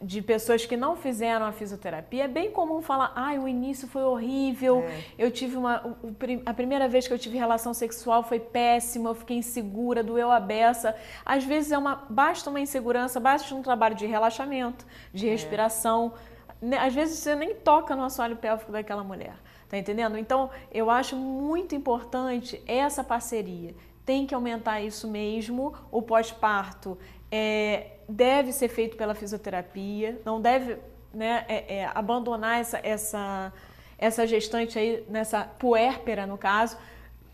de 0.00 0.20
pessoas 0.20 0.66
que 0.66 0.76
não 0.76 0.94
fizeram 0.94 1.46
a 1.46 1.52
fisioterapia, 1.52 2.24
é 2.24 2.28
bem 2.28 2.50
comum 2.50 2.82
falar, 2.82 3.12
ai, 3.16 3.38
o 3.38 3.48
início 3.48 3.88
foi 3.88 4.02
horrível, 4.02 4.82
É. 4.82 5.02
eu 5.18 5.30
tive 5.30 5.56
uma. 5.56 5.96
a 6.44 6.52
primeira 6.52 6.86
vez 6.86 7.08
que 7.08 7.14
eu 7.14 7.18
tive 7.18 7.38
relação 7.38 7.72
sexual 7.72 8.22
foi 8.22 8.38
péssima, 8.38 9.08
eu 9.10 9.14
fiquei 9.14 9.38
insegura, 9.38 10.02
doeu 10.02 10.30
a 10.30 10.38
beça. 10.38 10.94
Às 11.24 11.44
vezes 11.44 11.72
é 11.72 11.78
uma. 11.78 12.04
Basta 12.10 12.50
uma 12.50 12.60
insegurança, 12.60 13.18
basta 13.18 13.54
um 13.54 13.62
trabalho 13.62 13.94
de 13.94 14.04
relaxamento, 14.06 14.84
É. 15.14 15.16
de 15.16 15.26
respiração. 15.28 16.12
Né, 16.60 16.76
Às 16.78 16.94
vezes 16.94 17.18
você 17.18 17.34
nem 17.34 17.54
toca 17.54 17.96
no 17.96 18.02
assoalho 18.04 18.36
pélvico 18.36 18.72
daquela 18.72 19.02
mulher. 19.04 19.34
Tá 19.68 19.76
entendendo? 19.76 20.16
Então, 20.16 20.48
eu 20.72 20.88
acho 20.90 21.16
muito 21.16 21.74
importante 21.74 22.62
essa 22.68 23.02
parceria. 23.02 23.74
Tem 24.04 24.24
que 24.24 24.34
aumentar 24.34 24.80
isso 24.80 25.08
mesmo. 25.08 25.74
O 25.90 26.00
pós-parto 26.02 26.96
é, 27.32 27.95
deve 28.08 28.52
ser 28.52 28.68
feito 28.68 28.96
pela 28.96 29.14
fisioterapia, 29.14 30.20
não 30.24 30.40
deve 30.40 30.76
né, 31.12 31.44
é, 31.48 31.76
é, 31.78 31.90
abandonar 31.94 32.60
essa, 32.60 32.80
essa, 32.82 33.52
essa 33.98 34.26
gestante 34.26 34.78
aí, 34.78 35.04
nessa 35.08 35.44
puérpera, 35.44 36.26
no 36.26 36.36
caso, 36.38 36.76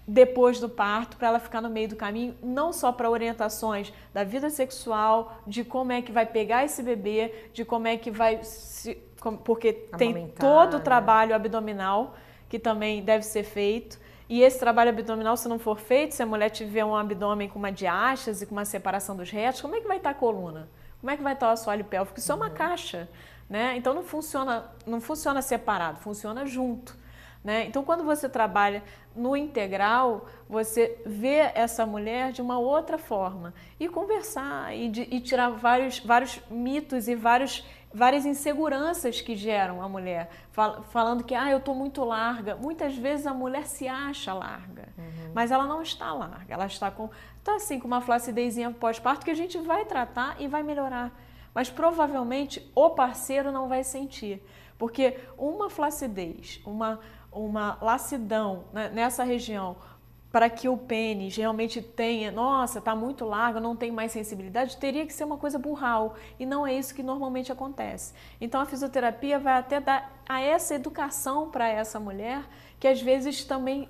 depois 0.07 0.59
do 0.59 0.69
parto, 0.69 1.17
para 1.17 1.29
ela 1.29 1.39
ficar 1.39 1.61
no 1.61 1.71
meio 1.71 1.89
do 1.89 1.97
caminho, 1.97 2.35
não 2.43 2.73
só 2.73 2.91
para 2.91 3.09
orientações 3.09 3.93
da 4.13 4.25
vida 4.25 4.51
sexual, 4.51 5.41
de 5.47 5.63
como 5.65 5.93
é 5.93 6.03
que 6.03 6.11
vai 6.11 6.27
pegar 6.27 6.65
esse 6.65 6.83
bebê, 6.83 7.33
de 7.53 7.65
como 7.65 7.87
é 7.87 7.97
que 7.97 8.11
vai 8.11 8.43
se. 8.43 8.97
com- 9.21 9.37
Porque 9.37 9.73
tem 9.73 10.11
Amamentar, 10.11 10.39
todo 10.41 10.75
o 10.75 10.79
né? 10.79 10.85
trabalho 10.85 11.35
abdominal 11.35 12.17
que 12.49 12.59
também 12.59 13.03
deve 13.03 13.25
ser 13.25 13.45
feito. 13.45 13.99
E 14.33 14.41
esse 14.43 14.59
trabalho 14.59 14.89
abdominal, 14.89 15.37
se 15.37 15.47
não 15.47 15.59
for 15.59 15.79
feito, 15.79 16.15
se 16.15 16.23
a 16.23 16.27
mulher 16.27 16.49
tiver 16.49 16.83
um 16.87 16.97
abdômen 16.97 17.51
com 17.51 17.59
uma 17.59 17.71
diástase, 17.71 18.47
com 18.47 18.55
uma 18.55 18.65
separação 18.65 19.15
dos 19.15 19.31
retos, 19.31 19.61
como 19.61 19.77
é 19.77 19.81
que 19.83 19.87
vai 19.87 19.99
estar 19.99 20.09
a 20.09 20.15
coluna? 20.15 20.71
Como 21.03 21.11
é 21.11 21.17
que 21.19 21.23
vai 21.23 21.35
estar 21.35 21.49
o 21.49 21.51
assoalho 21.51 21.85
pélvico? 21.85 22.19
Isso 22.19 22.33
é 22.33 22.35
uma 22.35 22.49
caixa, 22.49 23.11
né? 23.47 23.77
Então 23.77 23.93
não 23.93 24.03
funciona, 24.03 24.73
não 24.87 25.03
funciona 25.03 25.43
separado, 25.43 25.99
funciona 26.01 26.47
junto. 26.47 26.97
Né? 27.45 27.67
Então, 27.67 27.85
quando 27.85 28.05
você 28.05 28.27
trabalha 28.27 28.83
no 29.15 29.37
integral, 29.37 30.27
você 30.49 30.99
vê 31.05 31.51
essa 31.55 31.85
mulher 31.85 32.33
de 32.33 32.41
uma 32.41 32.59
outra 32.59 32.97
forma 32.97 33.53
e 33.79 33.87
conversar 33.87 34.75
e, 34.75 34.89
de- 34.89 35.09
e 35.11 35.21
tirar 35.21 35.51
vários, 35.51 35.99
vários 35.99 36.41
mitos 36.49 37.07
e 37.07 37.15
vários, 37.15 37.67
várias 37.95 38.25
inseguranças 38.25 39.21
que 39.21 39.37
geram 39.37 39.83
a 39.83 39.89
mulher, 39.89 40.31
Fal- 40.51 40.83
falando 40.85 41.25
que 41.25 41.35
ah, 41.35 41.51
eu 41.51 41.59
estou 41.59 41.75
muito 41.75 42.05
larga. 42.05 42.57
Muitas 42.57 42.97
vezes 42.97 43.27
a 43.27 43.35
mulher 43.35 43.67
se 43.67 43.87
acha 43.89 44.33
larga, 44.33 44.89
mas 45.35 45.51
ela 45.51 45.67
não 45.67 45.83
está 45.83 46.13
larga, 46.13 46.55
ela 46.55 46.67
está 46.67 46.91
com 46.91 47.11
tá 47.45 47.57
assim 47.57 47.79
com 47.81 47.87
uma 47.89 48.01
flacidezinha 48.01 48.71
pós-parto 48.71 49.25
que 49.25 49.31
a 49.31 49.35
gente 49.35 49.59
vai 49.59 49.85
tratar 49.85 50.37
e 50.41 50.47
vai 50.49 50.63
melhorar. 50.63 51.11
Mas 51.55 51.69
provavelmente 51.71 52.71
o 52.75 52.91
parceiro 52.91 53.53
não 53.53 53.69
vai 53.69 53.85
sentir, 53.85 54.43
porque 54.79 55.19
uma 55.37 55.69
flacidez, 55.69 56.61
uma, 56.65 56.99
uma 57.31 57.77
lacidão 57.83 58.65
né, 58.73 58.89
nessa 58.89 59.23
região, 59.25 59.77
para 60.33 60.49
que 60.49 60.67
o 60.67 60.79
pênis 60.79 61.37
realmente 61.37 61.83
tenha, 61.83 62.33
nossa, 62.33 62.79
está 62.79 62.97
muito 62.97 63.27
largo, 63.27 63.61
não 63.61 63.77
tem 63.77 63.93
mais 63.93 64.11
sensibilidade, 64.13 64.79
teria 64.79 65.07
que 65.07 65.13
ser 65.13 65.25
uma 65.25 65.37
coisa 65.37 65.59
burral. 65.59 66.17
E 66.41 66.47
não 66.47 66.67
é 66.67 66.73
isso 66.73 66.95
que 66.95 67.03
normalmente 67.03 67.53
acontece. 67.53 68.15
Então 68.41 68.59
a 68.59 68.65
fisioterapia 68.65 69.39
vai 69.39 69.59
até 69.59 69.79
dar 69.79 70.11
a 70.27 70.41
essa 70.41 70.75
educação 70.75 71.51
para 71.51 71.69
essa 71.69 72.01
mulher, 72.01 72.43
que 72.81 72.89
às 72.89 73.03
vezes 73.03 73.45
também 73.45 73.89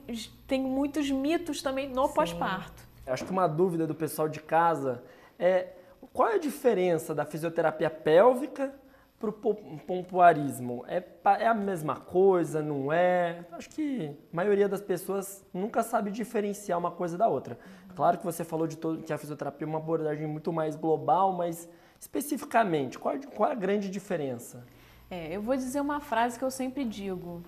tem 0.49 0.61
muitos 0.61 1.09
mitos 1.13 1.63
também 1.63 1.89
no 1.89 2.09
pós-parto. 2.09 2.83
Acho 3.07 3.25
que 3.25 3.31
uma 3.31 3.47
dúvida 3.47 3.87
do 3.87 3.95
pessoal 3.95 4.29
de 4.29 4.41
casa 4.41 5.03
é 5.39 5.69
qual 6.13 6.29
é 6.29 6.35
a 6.35 6.39
diferença 6.39 7.15
da 7.15 7.25
fisioterapia 7.25 7.89
pélvica 7.89 8.75
para 9.23 9.31
o 9.31 9.55
pompoarismo, 9.87 10.85
é, 10.89 11.01
é 11.39 11.47
a 11.47 11.55
mesma 11.55 11.95
coisa, 11.95 12.61
não 12.61 12.93
é? 12.93 13.45
Acho 13.53 13.71
que 13.71 14.11
a 14.33 14.37
maioria 14.37 14.69
das 14.69 14.81
pessoas 14.81 15.47
nunca 15.55 15.85
sabe 15.85 16.11
diferenciar 16.11 16.77
uma 16.77 16.91
coisa 16.91 17.17
da 17.17 17.29
outra. 17.29 17.57
Claro 17.95 18.19
que 18.19 18.25
você 18.25 18.43
falou 18.43 18.67
de 18.67 18.77
todo, 18.77 19.01
que 19.05 19.13
a 19.13 19.19
fisioterapia 19.19 19.65
é 19.65 19.69
uma 19.69 19.79
abordagem 19.79 20.27
muito 20.27 20.53
mais 20.53 20.75
global, 20.75 21.33
mas 21.33 21.69
especificamente, 22.01 22.99
qual, 22.99 23.17
qual 23.37 23.53
a 23.53 23.55
grande 23.55 23.89
diferença? 23.89 24.67
É, 25.09 25.37
eu 25.37 25.41
vou 25.41 25.55
dizer 25.55 25.81
uma 25.81 26.01
frase 26.01 26.37
que 26.37 26.45
eu 26.45 26.51
sempre 26.51 26.85
digo. 26.85 27.45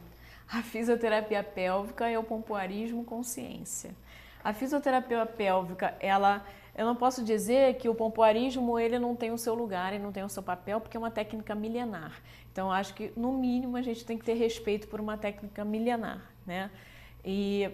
A 0.49 0.63
fisioterapia 0.63 1.43
pélvica 1.43 2.09
é 2.09 2.17
o 2.17 2.23
pompoarismo 2.23 3.05
com 3.05 3.21
ciência. 3.25 3.91
A 4.45 4.53
fisioterapia 4.53 5.27
pélvica, 5.27 5.97
ela, 5.99 6.45
eu 6.77 6.85
não 6.85 6.97
posso 6.97 7.23
dizer 7.23 7.77
que 7.77 7.89
o 7.89 7.95
pompoarismo 7.95 8.79
ele 8.79 8.99
não 8.99 9.15
tem 9.15 9.31
o 9.31 9.39
seu 9.39 9.55
lugar, 9.55 9.93
e 9.93 9.99
não 9.99 10.11
tem 10.11 10.25
o 10.25 10.29
seu 10.29 10.43
papel, 10.43 10.81
porque 10.81 10.97
é 10.97 11.01
uma 11.01 11.11
técnica 11.11 11.55
milenar. 11.55 12.21
Então, 12.53 12.71
acho 12.71 12.95
que 12.95 13.13
no 13.17 13.33
mínimo 13.33 13.77
a 13.77 13.83
gente 13.83 14.05
tem 14.05 14.19
que 14.19 14.25
ter 14.25 14.35
respeito 14.35 14.89
por 14.89 15.01
uma 15.01 15.17
técnica 15.17 15.65
milenar, 15.65 16.31
né? 16.47 16.71
E 17.25 17.71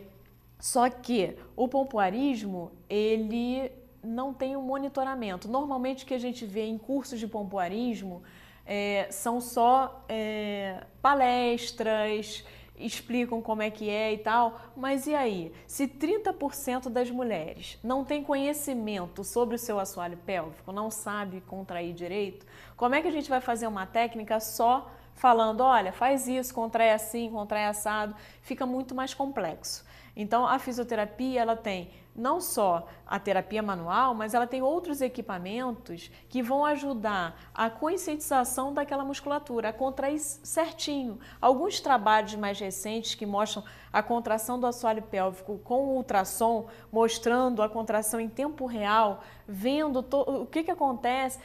só 0.59 0.89
que 0.91 1.37
o 1.57 1.67
pompoarismo, 1.67 2.71
ele 2.89 3.73
não 4.03 4.33
tem 4.33 4.57
um 4.57 4.63
monitoramento. 4.63 5.49
Normalmente 5.49 6.05
o 6.05 6.07
que 6.07 6.15
a 6.15 6.19
gente 6.19 6.45
vê 6.45 6.65
em 6.65 6.79
cursos 6.79 7.19
de 7.19 7.27
pompoarismo 7.27 8.23
é, 8.67 9.09
são 9.11 9.41
só 9.41 10.05
é, 10.09 10.85
palestras, 11.03 12.45
explicam 12.81 13.41
como 13.41 13.63
é 13.63 13.71
que 13.71 13.89
é 13.89 14.13
e 14.13 14.19
tal, 14.19 14.61
mas 14.77 15.07
e 15.07 15.15
aí? 15.15 15.53
Se 15.67 15.87
30% 15.87 16.89
das 16.89 17.11
mulheres 17.11 17.79
não 17.83 18.05
tem 18.05 18.23
conhecimento 18.23 19.23
sobre 19.23 19.55
o 19.55 19.59
seu 19.59 19.79
assoalho 19.79 20.17
pélvico, 20.19 20.73
não 20.73 20.91
sabe 20.91 21.41
contrair 21.43 21.93
direito, 21.93 22.47
como 22.77 22.95
é 22.95 23.03
que 23.03 23.09
a 23.09 23.13
gente 23.13 23.29
vai 23.29 23.41
fazer 23.41 23.67
uma 23.67 23.87
técnica 23.87 24.41
só 24.41 24.91
falando, 25.15 25.61
olha, 25.61 25.93
faz 25.93 26.27
isso, 26.27 26.55
contrai 26.55 26.93
assim, 26.93 27.31
contrai 27.31 27.67
assado, 27.67 28.15
fica 28.43 28.65
muito 28.65 28.95
mais 28.95 29.13
complexo. 29.13 29.85
Então 30.17 30.47
a 30.47 30.59
fisioterapia 30.59 31.41
ela 31.41 31.57
tem 31.57 31.91
não 32.15 32.41
só 32.41 32.87
a 33.07 33.19
terapia 33.19 33.63
manual, 33.63 34.15
mas 34.15 34.35
ela 34.35 34.47
tem 34.47 34.63
outros 34.63 35.01
equipamentos 35.01 36.11
que 36.29 36.43
vão 36.43 36.65
ajudar 36.65 37.39
a 37.55 37.71
conscientização 37.71 38.73
daquela 38.73 39.05
musculatura, 39.05 39.69
a 39.69 39.73
contrair 39.73 40.19
certinho. 40.19 41.19
Alguns 41.41 41.81
trabalhos 41.81 42.35
mais 42.35 42.59
recentes 42.59 43.15
que 43.15 43.27
mostram 43.27 43.65
a 43.93 44.03
contração 44.03 44.59
do 44.59 44.67
assoalho 44.67 45.03
pélvico 45.03 45.59
com 45.65 45.97
ultrassom, 45.97 46.69
mostrando 46.93 47.63
a 47.63 47.69
contração 47.69 48.21
em 48.21 48.29
tempo 48.29 48.67
real, 48.67 49.23
vendo 49.47 50.05
o 50.11 50.47
que, 50.47 50.63
que 50.63 50.71
acontece, 50.71 51.39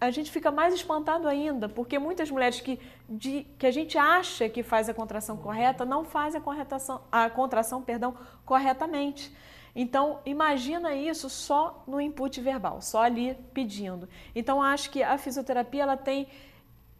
a 0.00 0.10
gente 0.10 0.30
fica 0.30 0.50
mais 0.50 0.72
espantado 0.74 1.26
ainda, 1.26 1.68
porque 1.68 1.98
muitas 1.98 2.30
mulheres 2.30 2.60
que, 2.60 2.80
de, 3.08 3.46
que 3.58 3.66
a 3.66 3.70
gente 3.70 3.98
acha 3.98 4.48
que 4.48 4.62
faz 4.62 4.88
a 4.88 4.94
contração 4.94 5.36
correta 5.36 5.84
não 5.84 6.04
fazem 6.04 6.40
a, 6.40 7.24
a 7.24 7.30
contração 7.30 7.82
perdão, 7.82 8.16
corretamente. 8.44 9.34
Então, 9.74 10.20
imagina 10.24 10.94
isso 10.94 11.28
só 11.28 11.82
no 11.86 12.00
input 12.00 12.40
verbal, 12.40 12.80
só 12.80 13.02
ali 13.02 13.34
pedindo. 13.52 14.08
Então, 14.34 14.62
acho 14.62 14.90
que 14.90 15.02
a 15.02 15.16
fisioterapia 15.18 15.82
ela 15.82 15.96
tem 15.96 16.28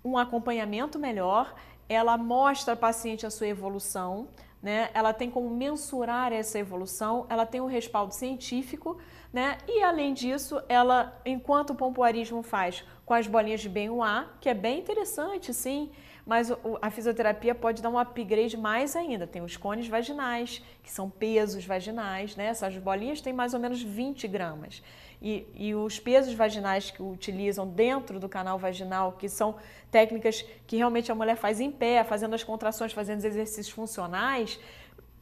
um 0.05 0.17
acompanhamento 0.17 0.99
melhor, 0.99 1.55
ela 1.89 2.17
mostra 2.17 2.75
ao 2.75 2.79
paciente 2.79 3.27
a 3.27 3.31
sua 3.31 3.49
evolução, 3.49 4.29
né? 4.63 4.91
ela 4.93 5.13
tem 5.13 5.31
como 5.31 5.51
mensurar 5.51 6.33
essa 6.33 6.59
evolução, 6.59 7.27
ela 7.29 7.47
tem 7.47 7.61
um 7.61 7.67
respaldo 7.67 8.15
científico, 8.15 8.99
né? 9.33 9.59
E 9.67 9.83
além 9.83 10.15
disso, 10.15 10.61
ela, 10.69 11.21
enquanto 11.25 11.71
o 11.71 11.75
pompoarismo 11.75 12.43
faz 12.43 12.85
com 13.05 13.15
as 13.15 13.27
bolinhas 13.27 13.61
de 13.61 13.69
bem-o-a, 13.69 14.27
que 14.41 14.49
é 14.49 14.55
bem 14.55 14.79
interessante, 14.79 15.53
sim, 15.53 15.91
mas 16.29 16.53
a 16.83 16.91
fisioterapia 16.91 17.55
pode 17.55 17.81
dar 17.81 17.89
um 17.89 17.99
upgrade 17.99 18.55
mais 18.55 18.95
ainda. 18.95 19.27
Tem 19.27 19.41
os 19.41 19.57
cones 19.57 19.89
vaginais, 19.89 20.63
que 20.83 20.91
são 20.91 21.09
pesos 21.09 21.65
vaginais, 21.65 22.37
né? 22.37 22.49
Essas 22.49 22.77
bolinhas 22.77 23.23
têm 23.23 23.33
mais 23.33 23.55
ou 23.55 23.61
menos 23.61 23.83
20 23.83 24.29
gramas. 24.29 24.83
E, 25.23 25.47
e, 25.55 25.75
os 25.75 25.99
pesos 25.99 26.35
vaginais 26.35 26.91
que 26.91 27.03
utilizam 27.03 27.67
dentro 27.67 28.21
do 28.21 28.29
canal 28.29 28.59
vaginal, 28.59 29.13
que 29.13 29.29
são 29.29 29.57
técnicas 29.91 30.45
que 30.67 30.77
realmente 30.77 31.11
a 31.11 31.15
mulher 31.15 31.37
faz 31.37 31.61
em 31.61 31.73
pé, 31.73 32.05
fazendo 32.05 32.35
as 32.35 32.45
contrações, 32.45 32.93
fazendo 32.93 33.19
os 33.19 33.25
exercícios 33.25 33.71
funcionais, 33.71 34.61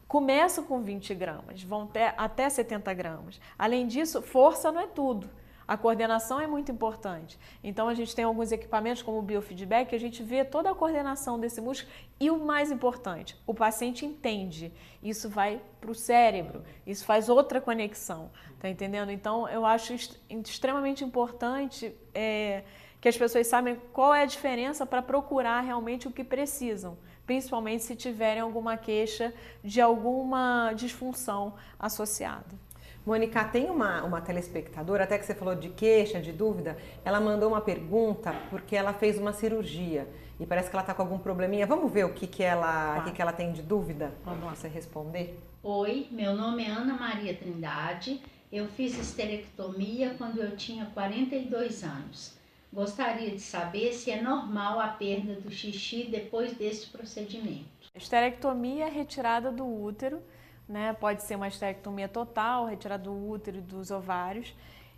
começam 0.09 0.65
com 0.65 0.81
20 0.81 1.15
gramas, 1.15 1.63
vão 1.63 1.83
até, 1.83 2.15
até 2.17 2.49
70 2.49 2.95
gramas. 2.95 3.41
Além 3.59 3.87
disso, 3.87 4.23
força 4.23 4.71
não 4.71 4.81
é 4.81 4.87
tudo. 4.87 5.29
A 5.69 5.77
coordenação 5.77 6.41
é 6.41 6.47
muito 6.47 6.71
importante. 6.71 7.37
Então, 7.63 7.89
a 7.89 7.95
gente 7.95 8.15
tem 8.15 8.25
alguns 8.25 8.53
equipamentos 8.53 9.03
como 9.03 9.19
o 9.19 9.23
biofeedback, 9.23 9.91
que 9.91 9.97
a 9.97 10.01
gente 10.01 10.23
vê 10.23 10.45
toda 10.45 10.71
a 10.71 10.75
coordenação 10.75 11.41
desse 11.41 11.61
músculo 11.61 11.93
e 12.21 12.31
o 12.31 12.39
mais 12.39 12.71
importante, 12.71 13.37
o 13.45 13.53
paciente 13.53 14.07
entende. 14.07 14.73
Isso 15.03 15.29
vai 15.29 15.61
para 15.81 15.91
o 15.91 15.95
cérebro, 15.95 16.63
isso 16.87 17.05
faz 17.05 17.29
outra 17.29 17.61
conexão, 17.61 18.31
tá 18.61 18.69
entendendo? 18.69 19.11
Então, 19.11 19.49
eu 19.49 19.67
acho 19.67 19.93
extremamente 20.31 21.03
importante 21.03 21.93
é, 22.15 22.63
que 23.01 23.09
as 23.09 23.17
pessoas 23.17 23.45
saibam 23.49 23.77
qual 23.93 24.15
é 24.15 24.23
a 24.23 24.27
diferença 24.27 24.87
para 24.87 25.03
procurar 25.03 25.63
realmente 25.63 26.07
o 26.07 26.13
que 26.13 26.23
precisam 26.23 26.97
principalmente 27.27 27.83
se 27.83 27.97
tiverem 27.97 28.41
alguma 28.41 28.77
queixa 28.77 29.35
de 29.63 29.81
alguma 29.81 30.73
disfunção 30.75 31.55
associada. 31.79 32.67
Mônica, 33.05 33.45
tem 33.45 33.71
uma, 33.71 34.03
uma 34.03 34.21
telespectadora, 34.21 35.05
até 35.05 35.17
que 35.17 35.25
você 35.25 35.35
falou 35.35 35.55
de 35.55 35.69
queixa, 35.69 36.21
de 36.21 36.33
dúvida, 36.33 36.77
ela 37.05 37.21
mandou 37.21 37.49
uma 37.51 37.61
pergunta 37.61 38.35
porque 38.51 38.75
ela 38.75 38.93
fez 38.93 39.17
uma 39.17 39.33
cirurgia 39.33 40.09
e 40.41 40.45
parece 40.45 40.69
que 40.69 40.75
ela 40.75 40.83
está 40.83 40.93
com 40.93 41.03
algum 41.03 41.19
probleminha. 41.19 41.67
Vamos 41.67 41.93
ver 41.93 42.05
o 42.05 42.13
que, 42.13 42.27
que, 42.27 42.43
ela, 42.43 42.97
tá. 42.97 43.03
que, 43.03 43.13
que 43.13 43.23
ela 43.23 43.33
tem 43.33 43.53
de 43.53 43.63
dúvida? 43.63 44.13
Vamos 44.25 44.45
lá, 44.45 44.57
você 44.57 44.67
responder. 44.67 45.39
Oi, 45.63 46.09
meu 46.11 46.35
nome 46.35 46.65
é 46.65 46.71
Ana 46.71 46.95
Maria 46.95 47.35
Trindade. 47.35 48.21
Eu 48.51 48.67
fiz 48.69 48.99
esterectomia 48.99 50.15
quando 50.19 50.43
eu 50.43 50.57
tinha 50.57 50.87
42 50.87 51.85
anos. 51.85 52.36
Gostaria 52.73 53.31
de 53.31 53.41
saber 53.41 53.93
se 53.93 54.11
é 54.11 54.21
normal 54.21 54.79
a 54.81 54.89
perda 54.89 55.41
do 55.41 55.51
xixi 55.51 56.09
depois 56.11 56.55
desse 56.55 56.87
procedimento. 56.89 57.65
Esterectomia 57.95 58.87
é 58.87 58.91
retirada 58.91 59.51
do 59.51 59.65
útero, 59.65 60.21
né? 60.69 60.93
Pode 60.93 61.23
ser 61.23 61.37
uma 61.37 61.49
esterectomia 61.49 62.09
total, 62.09 62.67
retirada 62.67 63.05
do 63.05 63.31
útero 63.31 63.59
e 63.59 63.61
dos 63.63 63.91
ovários. 63.91 64.53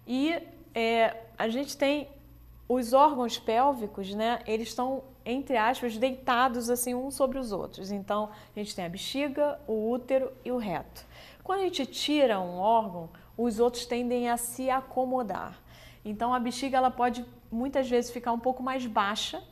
E 0.07 0.40
é, 0.74 1.16
a 1.37 1.48
gente 1.48 1.76
tem 1.76 2.09
os 2.68 2.92
órgãos 2.92 3.38
pélvicos, 3.38 4.12
né? 4.14 4.40
Eles 4.46 4.68
estão 4.68 5.02
entre 5.24 5.57
aspas 5.59 5.96
deitados 5.96 6.70
assim 6.70 6.94
uns 6.94 7.14
sobre 7.14 7.38
os 7.38 7.52
outros. 7.52 7.90
Então 7.92 8.31
a 8.54 8.59
gente 8.59 8.74
tem 8.74 8.87
a 8.87 8.88
bexiga, 8.88 9.61
o 9.66 9.90
útero 9.90 10.33
e 10.44 10.50
o 10.50 10.57
reto. 10.57 11.04
Quando 11.44 11.61
a 11.61 11.64
gente 11.64 11.87
tira 11.87 12.40
um 12.40 12.59
órgão, 12.59 13.11
os 13.37 13.61
outros 13.61 13.87
tendem 13.87 14.28
a 14.28 14.37
se 14.37 14.68
acomodar. 14.68 15.59
Então 16.04 16.33
a 16.33 16.40
bexiga 16.40 16.78
ela 16.78 16.90
pode 16.90 17.24
muitas 17.51 17.89
vezes 17.89 18.11
ficar 18.11 18.33
um 18.33 18.39
pouco 18.39 18.63
mais 18.63 18.87
baixa, 18.87 19.43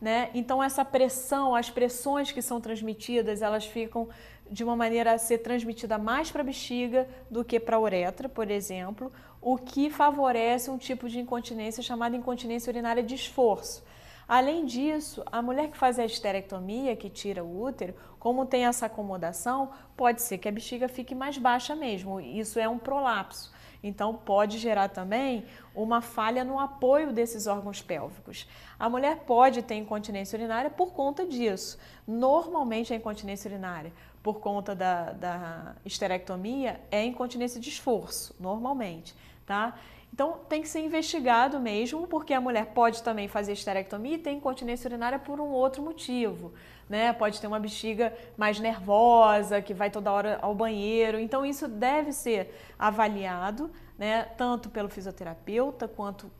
né? 0.00 0.30
Então 0.34 0.62
essa 0.62 0.84
pressão, 0.84 1.54
as 1.54 1.70
pressões 1.70 2.32
que 2.32 2.42
são 2.42 2.60
transmitidas, 2.60 3.42
elas 3.42 3.64
ficam 3.64 4.08
de 4.50 4.64
uma 4.64 4.76
maneira 4.76 5.12
a 5.12 5.18
ser 5.18 5.38
transmitida 5.38 5.96
mais 5.96 6.30
para 6.30 6.42
a 6.42 6.44
bexiga 6.44 7.08
do 7.30 7.44
que 7.44 7.58
para 7.60 7.76
a 7.76 7.80
uretra, 7.80 8.28
por 8.28 8.50
exemplo, 8.50 9.12
o 9.40 9.56
que 9.56 9.90
favorece 9.90 10.70
um 10.70 10.76
tipo 10.76 11.08
de 11.08 11.20
incontinência 11.20 11.82
chamada 11.82 12.16
incontinência 12.16 12.70
urinária 12.70 13.02
de 13.02 13.14
esforço. 13.14 13.84
Além 14.28 14.64
disso, 14.64 15.22
a 15.30 15.42
mulher 15.42 15.68
que 15.68 15.76
faz 15.76 15.98
a 15.98 16.04
esterectomia, 16.04 16.96
que 16.96 17.10
tira 17.10 17.44
o 17.44 17.62
útero, 17.62 17.94
como 18.18 18.46
tem 18.46 18.66
essa 18.66 18.86
acomodação, 18.86 19.70
pode 19.96 20.22
ser 20.22 20.38
que 20.38 20.48
a 20.48 20.52
bexiga 20.52 20.88
fique 20.88 21.14
mais 21.14 21.36
baixa 21.36 21.74
mesmo. 21.74 22.20
Isso 22.20 22.58
é 22.58 22.68
um 22.68 22.78
prolapso. 22.78 23.51
Então, 23.82 24.14
pode 24.14 24.58
gerar 24.58 24.88
também 24.88 25.44
uma 25.74 26.00
falha 26.00 26.44
no 26.44 26.58
apoio 26.58 27.12
desses 27.12 27.46
órgãos 27.46 27.82
pélvicos. 27.82 28.46
A 28.78 28.88
mulher 28.88 29.24
pode 29.26 29.62
ter 29.62 29.74
incontinência 29.74 30.36
urinária 30.36 30.70
por 30.70 30.92
conta 30.92 31.26
disso. 31.26 31.78
Normalmente, 32.06 32.92
a 32.92 32.96
incontinência 32.96 33.48
urinária, 33.48 33.92
por 34.22 34.40
conta 34.40 34.74
da, 34.74 35.12
da 35.12 35.74
esterectomia, 35.84 36.80
é 36.90 37.04
incontinência 37.04 37.60
de 37.60 37.68
esforço, 37.68 38.34
normalmente, 38.38 39.14
tá? 39.44 39.76
Então, 40.12 40.40
tem 40.48 40.60
que 40.60 40.68
ser 40.68 40.80
investigado 40.80 41.58
mesmo, 41.58 42.06
porque 42.06 42.34
a 42.34 42.40
mulher 42.40 42.66
pode 42.66 43.02
também 43.02 43.28
fazer 43.28 43.52
esterectomia 43.52 44.16
e 44.16 44.18
ter 44.18 44.30
incontinência 44.30 44.86
urinária 44.86 45.18
por 45.18 45.40
um 45.40 45.48
outro 45.48 45.82
motivo. 45.82 46.52
Né? 46.88 47.12
Pode 47.14 47.40
ter 47.40 47.46
uma 47.46 47.58
bexiga 47.58 48.12
mais 48.36 48.60
nervosa, 48.60 49.62
que 49.62 49.72
vai 49.72 49.90
toda 49.90 50.12
hora 50.12 50.38
ao 50.42 50.54
banheiro. 50.54 51.18
Então, 51.18 51.46
isso 51.46 51.66
deve 51.66 52.12
ser 52.12 52.54
avaliado, 52.78 53.70
né? 53.96 54.24
tanto 54.36 54.68
pelo 54.68 54.90
fisioterapeuta 54.90 55.88
quanto 55.88 56.30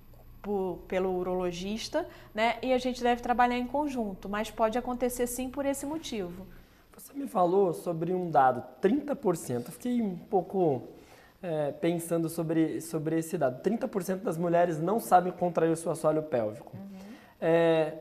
por, 0.42 0.80
pelo 0.88 1.16
urologista, 1.16 2.06
né? 2.34 2.56
E 2.60 2.72
a 2.72 2.78
gente 2.78 3.00
deve 3.00 3.22
trabalhar 3.22 3.56
em 3.56 3.66
conjunto, 3.66 4.28
mas 4.28 4.50
pode 4.50 4.76
acontecer 4.76 5.26
sim 5.28 5.48
por 5.48 5.64
esse 5.64 5.86
motivo. 5.86 6.46
Você 6.94 7.14
me 7.14 7.28
falou 7.28 7.72
sobre 7.72 8.12
um 8.12 8.28
dado, 8.28 8.62
30%. 8.82 9.66
Eu 9.66 9.72
fiquei 9.72 10.02
um 10.02 10.16
pouco 10.16 10.82
é, 11.42 11.72
pensando 11.72 12.28
sobre, 12.28 12.80
sobre 12.80 13.18
esse 13.18 13.36
dado. 13.36 13.62
30% 13.62 14.18
das 14.18 14.38
mulheres 14.38 14.78
não 14.78 15.00
sabem 15.00 15.32
contrair 15.32 15.72
o 15.72 15.76
seu 15.76 15.90
assoalho 15.90 16.22
pélvico. 16.22 16.76
Uhum. 16.76 16.98
É, 17.40 17.94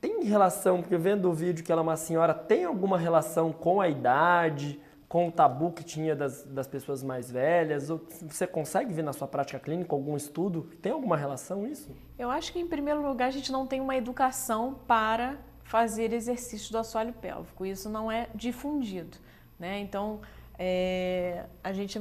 tem 0.00 0.24
relação, 0.24 0.80
porque 0.80 0.96
vendo 0.96 1.28
o 1.28 1.32
vídeo 1.32 1.64
que 1.64 1.70
ela 1.70 1.82
é 1.82 1.84
uma 1.84 1.96
senhora, 1.96 2.32
tem 2.32 2.64
alguma 2.64 2.96
relação 2.98 3.52
com 3.52 3.80
a 3.80 3.88
idade, 3.88 4.80
com 5.08 5.28
o 5.28 5.32
tabu 5.32 5.72
que 5.72 5.84
tinha 5.84 6.16
das, 6.16 6.44
das 6.44 6.66
pessoas 6.66 7.02
mais 7.02 7.30
velhas? 7.30 7.88
Você 7.88 8.46
consegue 8.46 8.92
ver 8.92 9.02
na 9.02 9.12
sua 9.12 9.28
prática 9.28 9.58
clínica 9.58 9.94
algum 9.94 10.16
estudo? 10.16 10.62
Tem 10.80 10.92
alguma 10.92 11.16
relação 11.16 11.66
isso? 11.66 11.90
Eu 12.18 12.30
acho 12.30 12.52
que, 12.52 12.58
em 12.58 12.66
primeiro 12.66 13.06
lugar, 13.06 13.26
a 13.26 13.30
gente 13.30 13.52
não 13.52 13.66
tem 13.66 13.80
uma 13.80 13.96
educação 13.96 14.76
para 14.86 15.36
fazer 15.64 16.12
exercício 16.12 16.72
do 16.72 16.78
assoalho 16.78 17.12
pélvico. 17.12 17.66
Isso 17.66 17.88
não 17.88 18.10
é 18.10 18.28
difundido. 18.34 19.18
Né? 19.58 19.80
Então, 19.80 20.20
é, 20.58 21.44
a 21.62 21.72
gente 21.72 22.00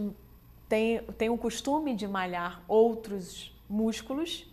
tem, 0.67 1.01
tem 1.17 1.29
o 1.29 1.37
costume 1.37 1.95
de 1.95 2.07
malhar 2.07 2.61
outros 2.67 3.53
músculos 3.69 4.45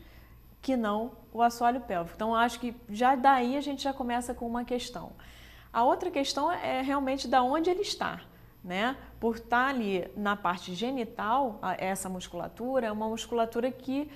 que 0.61 0.77
não 0.77 1.13
o 1.33 1.43
assoalho 1.43 1.81
pélvico. 1.81 2.15
Então, 2.15 2.35
acho 2.35 2.61
que 2.61 2.75
já 2.89 3.15
daí 3.15 3.57
a 3.57 3.61
gente 3.61 3.83
já 3.83 3.93
começa 3.93 4.33
com 4.33 4.47
uma 4.47 4.65
questão. 4.65 5.13
A 5.73 5.85
outra 5.85 6.11
questão 6.11 6.53
é 6.53 6.83
realmente 6.83 7.27
da 7.27 7.43
onde 7.43 7.71
ele 7.71 7.81
está 7.81 8.21
né? 8.63 8.97
Por 9.19 9.37
estar 9.37 9.69
ali 9.69 10.09
na 10.17 10.37
parte 10.37 10.75
genital, 10.75 11.59
essa 11.79 12.09
musculatura 12.09 12.87
é 12.87 12.93
uma 12.93 13.09
musculatura 13.09 13.71
que 13.71 14.11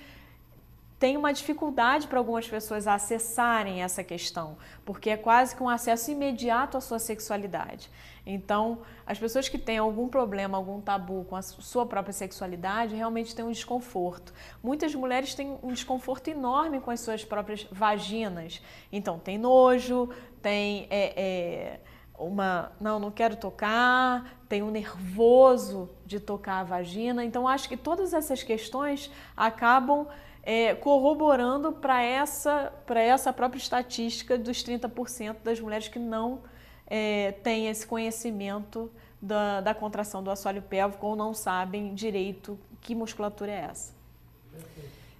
tem 0.99 1.15
uma 1.15 1.31
dificuldade 1.31 2.07
para 2.07 2.17
algumas 2.17 2.47
pessoas 2.47 2.87
acessarem 2.87 3.83
essa 3.83 4.03
questão, 4.03 4.57
porque 4.83 5.11
é 5.11 5.17
quase 5.17 5.55
que 5.55 5.61
um 5.61 5.69
acesso 5.69 6.09
imediato 6.09 6.75
à 6.75 6.81
sua 6.81 6.97
sexualidade. 6.97 7.89
Então, 8.25 8.79
as 9.05 9.17
pessoas 9.17 9.47
que 9.47 9.57
têm 9.57 9.77
algum 9.77 10.09
problema, 10.09 10.57
algum 10.57 10.81
tabu 10.81 11.23
com 11.29 11.35
a 11.35 11.41
sua 11.41 11.85
própria 11.85 12.11
sexualidade, 12.11 12.95
realmente 12.95 13.35
têm 13.35 13.45
um 13.45 13.51
desconforto. 13.51 14.33
Muitas 14.61 14.93
mulheres 14.95 15.33
têm 15.33 15.57
um 15.63 15.71
desconforto 15.71 16.29
enorme 16.29 16.81
com 16.81 16.91
as 16.91 16.99
suas 16.99 17.23
próprias 17.23 17.65
vaginas. 17.71 18.61
Então, 18.91 19.19
tem 19.19 19.37
nojo, 19.37 20.09
tem. 20.41 20.87
É, 20.89 21.13
é, 21.15 21.79
uma, 22.17 22.71
não, 22.81 22.99
não 22.99 23.11
quero 23.11 23.35
tocar, 23.35 24.39
tem 24.49 24.63
um 24.63 24.71
nervoso 24.71 25.87
de 26.03 26.19
tocar 26.19 26.61
a 26.61 26.63
vagina. 26.63 27.23
Então, 27.23 27.47
acho 27.47 27.69
que 27.69 27.77
todas 27.77 28.11
essas 28.11 28.41
questões 28.41 29.11
acabam 29.35 30.07
é, 30.47 30.73
corroborando 30.73 31.73
para 31.73 32.01
essa, 32.01 32.71
essa 32.87 33.33
própria 33.33 33.59
estatística 33.59 34.37
dos 34.37 34.63
30% 34.63 35.35
das 35.43 35.59
mulheres 35.59 35.89
que 35.89 35.99
não 35.99 36.39
é, 36.87 37.33
têm 37.43 37.67
esse 37.67 37.85
conhecimento 37.85 38.89
da, 39.21 39.59
da 39.59 39.73
contração 39.73 40.23
do 40.23 40.31
assoalho 40.31 40.61
pélvico 40.61 41.05
ou 41.05 41.17
não 41.17 41.33
sabem 41.33 41.93
direito 41.93 42.57
que 42.79 42.95
musculatura 42.95 43.51
é 43.51 43.67
essa. 43.69 43.93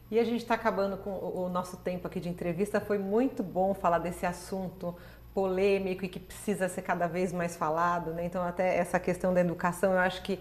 E 0.10 0.18
a 0.18 0.24
gente 0.24 0.44
está 0.44 0.54
acabando 0.54 0.96
com 0.96 1.10
o 1.12 1.50
nosso 1.50 1.76
tempo 1.76 2.08
aqui 2.08 2.22
de 2.22 2.30
entrevista. 2.30 2.80
Foi 2.80 2.98
muito 2.98 3.44
bom 3.44 3.74
falar 3.74 4.00
desse 4.00 4.26
assunto 4.26 4.96
polêmico 5.34 6.06
e 6.06 6.08
que 6.08 6.22
precisa 6.22 6.70
ser 6.70 6.84
cada 6.84 7.06
vez 7.06 7.34
mais 7.34 7.58
falado, 7.58 8.14
né? 8.14 8.24
Então 8.24 8.42
até 8.42 8.78
essa 8.78 8.98
questão 8.98 9.34
da 9.34 9.42
educação, 9.42 9.92
eu 9.92 10.00
acho 10.00 10.24
que 10.24 10.40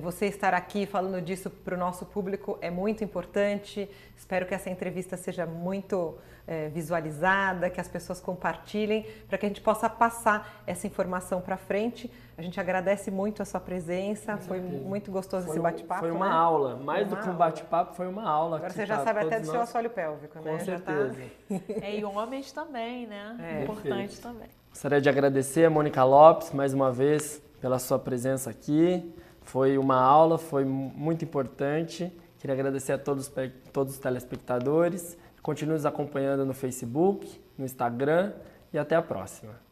você 0.00 0.26
estar 0.26 0.52
aqui 0.52 0.86
falando 0.86 1.20
disso 1.20 1.48
para 1.48 1.74
o 1.74 1.78
nosso 1.78 2.04
público 2.04 2.58
é 2.60 2.70
muito 2.70 3.04
importante. 3.04 3.88
Espero 4.16 4.44
que 4.46 4.54
essa 4.54 4.68
entrevista 4.68 5.16
seja 5.16 5.46
muito 5.46 6.18
é, 6.46 6.68
visualizada, 6.68 7.68
que 7.70 7.80
as 7.80 7.88
pessoas 7.88 8.20
compartilhem, 8.20 9.06
para 9.28 9.38
que 9.38 9.46
a 9.46 9.48
gente 9.48 9.60
possa 9.60 9.88
passar 9.88 10.62
essa 10.66 10.86
informação 10.86 11.40
para 11.40 11.56
frente. 11.56 12.10
A 12.38 12.42
gente 12.42 12.60
agradece 12.60 13.10
muito 13.10 13.42
a 13.42 13.44
sua 13.44 13.60
presença, 13.60 14.36
foi 14.36 14.60
muito 14.60 15.10
gostoso 15.10 15.46
foi 15.46 15.54
esse 15.54 15.62
bate-papo. 15.62 16.00
Foi 16.00 16.10
uma 16.10 16.28
né? 16.28 16.34
aula, 16.34 16.76
mais 16.76 17.08
do 17.08 17.16
que 17.16 17.28
um 17.28 17.34
bate-papo, 17.34 17.94
foi 17.94 18.06
uma 18.06 18.28
aula. 18.28 18.56
Agora 18.58 18.72
você 18.72 18.86
já 18.86 19.02
sabe 19.02 19.20
até 19.20 19.40
do 19.40 19.46
nós. 19.46 19.50
seu 19.50 19.60
assoalho 19.60 19.90
pélvico, 19.90 20.38
né? 20.40 20.52
Com 20.52 20.64
certeza. 20.64 21.14
Tá... 21.48 21.54
é, 21.82 21.98
e 21.98 22.04
homens 22.04 22.52
também, 22.52 23.06
né? 23.06 23.36
É. 23.40 23.62
Importante 23.62 23.90
Perfeito. 23.90 24.22
também. 24.22 24.48
Gostaria 24.70 25.00
de 25.00 25.08
agradecer 25.08 25.64
a 25.64 25.70
Mônica 25.70 26.04
Lopes 26.04 26.52
mais 26.52 26.74
uma 26.74 26.92
vez 26.92 27.42
pela 27.60 27.78
sua 27.78 27.98
presença 27.98 28.50
aqui. 28.50 29.14
Foi 29.46 29.78
uma 29.78 29.96
aula, 29.96 30.38
foi 30.38 30.64
muito 30.64 31.24
importante. 31.24 32.12
Queria 32.38 32.52
agradecer 32.52 32.92
a 32.92 32.98
todos, 32.98 33.32
todos 33.72 33.94
os 33.94 33.98
telespectadores. 33.98 35.16
Continue 35.40 35.74
nos 35.74 35.86
acompanhando 35.86 36.44
no 36.44 36.52
Facebook, 36.52 37.40
no 37.56 37.64
Instagram 37.64 38.32
e 38.72 38.78
até 38.78 38.96
a 38.96 39.02
próxima. 39.02 39.65